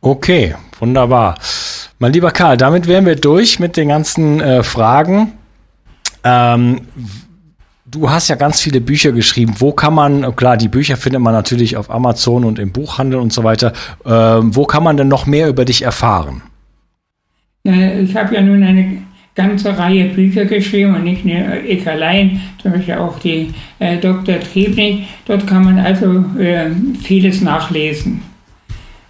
Okay, 0.00 0.54
wunderbar. 0.78 1.36
Mein 1.98 2.12
lieber 2.12 2.30
Karl, 2.30 2.56
damit 2.56 2.86
wären 2.86 3.06
wir 3.06 3.16
durch 3.16 3.58
mit 3.58 3.76
den 3.76 3.88
ganzen 3.88 4.40
äh, 4.40 4.62
Fragen. 4.62 5.32
Ähm, 6.26 6.80
du 7.86 8.10
hast 8.10 8.28
ja 8.28 8.34
ganz 8.34 8.60
viele 8.60 8.80
Bücher 8.80 9.12
geschrieben. 9.12 9.54
Wo 9.58 9.72
kann 9.72 9.94
man, 9.94 10.34
klar, 10.34 10.56
die 10.56 10.68
Bücher 10.68 10.96
findet 10.96 11.22
man 11.22 11.32
natürlich 11.32 11.76
auf 11.76 11.88
Amazon 11.88 12.44
und 12.44 12.58
im 12.58 12.72
Buchhandel 12.72 13.20
und 13.20 13.32
so 13.32 13.44
weiter. 13.44 13.72
Ähm, 14.04 14.54
wo 14.56 14.64
kann 14.64 14.82
man 14.82 14.96
denn 14.96 15.08
noch 15.08 15.26
mehr 15.26 15.48
über 15.48 15.64
dich 15.64 15.82
erfahren? 15.82 16.42
Ich 17.62 18.14
habe 18.16 18.34
ja 18.34 18.42
nun 18.42 18.62
eine 18.62 19.02
ganze 19.34 19.76
Reihe 19.76 20.06
Bücher 20.06 20.44
geschrieben 20.46 20.94
und 20.94 21.04
nicht 21.04 21.24
nur 21.24 21.62
ich 21.64 21.86
allein, 21.88 22.40
zum 22.62 22.72
Beispiel 22.72 22.94
auch 22.94 23.18
die 23.18 23.52
äh, 23.78 23.98
Dr. 23.98 24.40
Triebnik. 24.40 25.04
Dort 25.26 25.46
kann 25.46 25.64
man 25.64 25.78
also 25.78 26.24
äh, 26.38 26.70
vieles 27.02 27.40
nachlesen. 27.40 28.22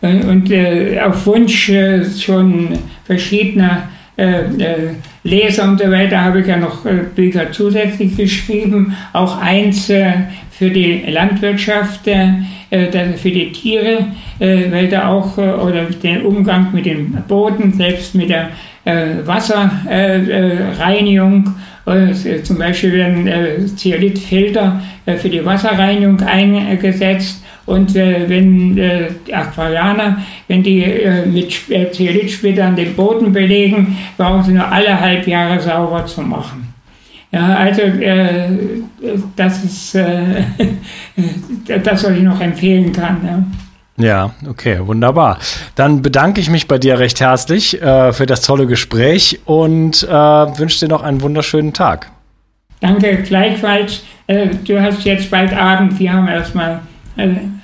Und, 0.01 0.25
und 0.25 0.51
äh, 0.51 1.01
auf 1.01 1.27
Wunsch 1.27 1.69
äh, 1.71 2.05
schon 2.05 2.79
verschiedener 3.05 3.89
äh, 4.19 4.41
äh, 4.41 4.95
Leser 5.27 5.65
und 5.65 5.81
so 5.81 5.91
weiter 5.91 6.23
habe 6.23 6.41
ich 6.41 6.47
ja 6.47 6.57
noch 6.57 6.87
Bücher 7.15 7.53
zusätzlich 7.53 8.17
geschrieben, 8.17 8.97
auch 9.13 9.39
eins 9.41 9.87
für 9.87 10.71
die 10.71 11.03
Landwirtschaft, 11.09 12.05
für 12.05 13.31
die 13.31 13.53
Tiere, 13.53 14.07
weil 14.39 14.89
da 14.89 15.09
auch, 15.09 15.37
oder 15.37 15.85
den 16.03 16.23
Umgang 16.23 16.69
mit 16.73 16.87
dem 16.87 17.13
Boden, 17.29 17.73
selbst 17.73 18.15
mit 18.15 18.31
der 18.31 18.49
Wasserreinigung, 19.25 21.55
zum 22.43 22.59
Beispiel 22.59 22.93
werden 22.93 23.77
Zeolithfilter 23.77 24.81
für 25.19 25.29
die 25.29 25.45
Wasserreinigung 25.45 26.21
eingesetzt 26.21 27.43
und 27.67 27.97
äh, 27.97 28.29
wenn 28.29 28.79
äh, 28.79 29.09
die 29.27 29.35
Aquarianer, 29.35 30.19
wenn 30.49 30.63
die 30.63 30.83
äh, 30.83 31.27
mit 31.27 31.53
Zeolithsplittern 31.93 32.77
den 32.77 32.95
Boden 32.95 33.33
belegen, 33.33 33.99
brauchen 34.17 34.45
sie 34.45 34.53
nur 34.53 34.67
alle 34.67 34.99
halb 34.99 35.27
Jahre 35.27 35.61
sauber 35.61 36.07
zu 36.07 36.23
machen. 36.23 36.73
Ja, 37.33 37.57
also 37.57 37.83
äh, 37.83 38.49
das 39.35 39.65
ist 39.65 39.95
äh, 39.97 40.45
das, 41.83 42.05
was 42.05 42.11
ich 42.13 42.23
noch 42.23 42.41
empfehlen 42.41 42.93
kann. 42.93 43.19
Ja. 43.25 43.43
Ja, 43.99 44.31
okay, 44.49 44.79
wunderbar. 44.87 45.39
Dann 45.75 46.03
bedanke 46.03 46.41
ich 46.41 46.51
mich 46.51 46.69
bei 46.69 46.77
dir 46.79 46.99
recht 46.99 47.21
herzlich 47.21 47.81
äh, 47.81 48.13
für 48.13 48.27
das 48.27 48.43
tolle 48.43 48.67
Gespräch 48.67 49.41
und 49.47 50.03
äh, 50.03 50.09
wünsche 50.13 50.81
dir 50.81 50.89
noch 50.89 51.03
einen 51.03 51.23
wunderschönen 51.23 51.73
Tag. 51.73 52.11
Danke, 52.81 53.23
gleichfalls. 53.23 54.03
Äh, 54.27 54.49
du 54.67 54.81
hast 54.81 55.05
jetzt 55.05 55.31
bald 55.31 55.55
Abend, 55.55 55.99
wir 55.99 56.13
haben 56.13 56.29
erstmal 56.29 56.73
äh, 56.75 56.79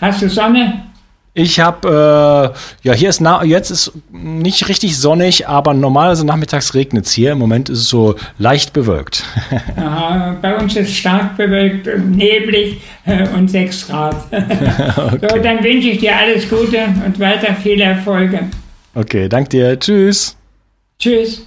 hast 0.00 0.22
du 0.22 0.28
Sonne? 0.28 0.84
Ich 1.34 1.60
habe, 1.60 2.52
äh, 2.84 2.86
ja, 2.86 2.92
hier 2.92 3.08
ist 3.08 3.22
na, 3.22 3.42
jetzt 3.42 3.70
ist 3.70 3.92
nicht 4.10 4.68
richtig 4.68 4.98
sonnig, 4.98 5.48
aber 5.48 5.72
normalerweise 5.72 6.26
nachmittags 6.26 6.74
regnet 6.74 7.06
es 7.06 7.12
hier. 7.12 7.32
Im 7.32 7.38
Moment 7.38 7.70
ist 7.70 7.78
es 7.78 7.88
so 7.88 8.16
leicht 8.36 8.74
bewölkt. 8.74 9.24
Aha, 9.76 10.36
bei 10.42 10.58
uns 10.58 10.76
ist 10.76 10.90
es 10.90 10.96
stark 10.96 11.38
bewölkt, 11.38 11.88
neblig 12.04 12.82
äh, 13.06 13.26
und 13.28 13.50
6 13.50 13.88
Grad. 13.88 14.16
okay. 14.30 15.28
So, 15.30 15.38
dann 15.38 15.64
wünsche 15.64 15.88
ich 15.88 16.00
dir 16.00 16.14
alles 16.14 16.46
Gute 16.50 16.84
und 17.06 17.18
weiter 17.18 17.56
viele 17.62 17.84
Erfolge. 17.84 18.50
Okay, 18.94 19.26
danke 19.26 19.48
dir. 19.48 19.80
Tschüss. 19.80 20.36
Tschüss. 20.98 21.46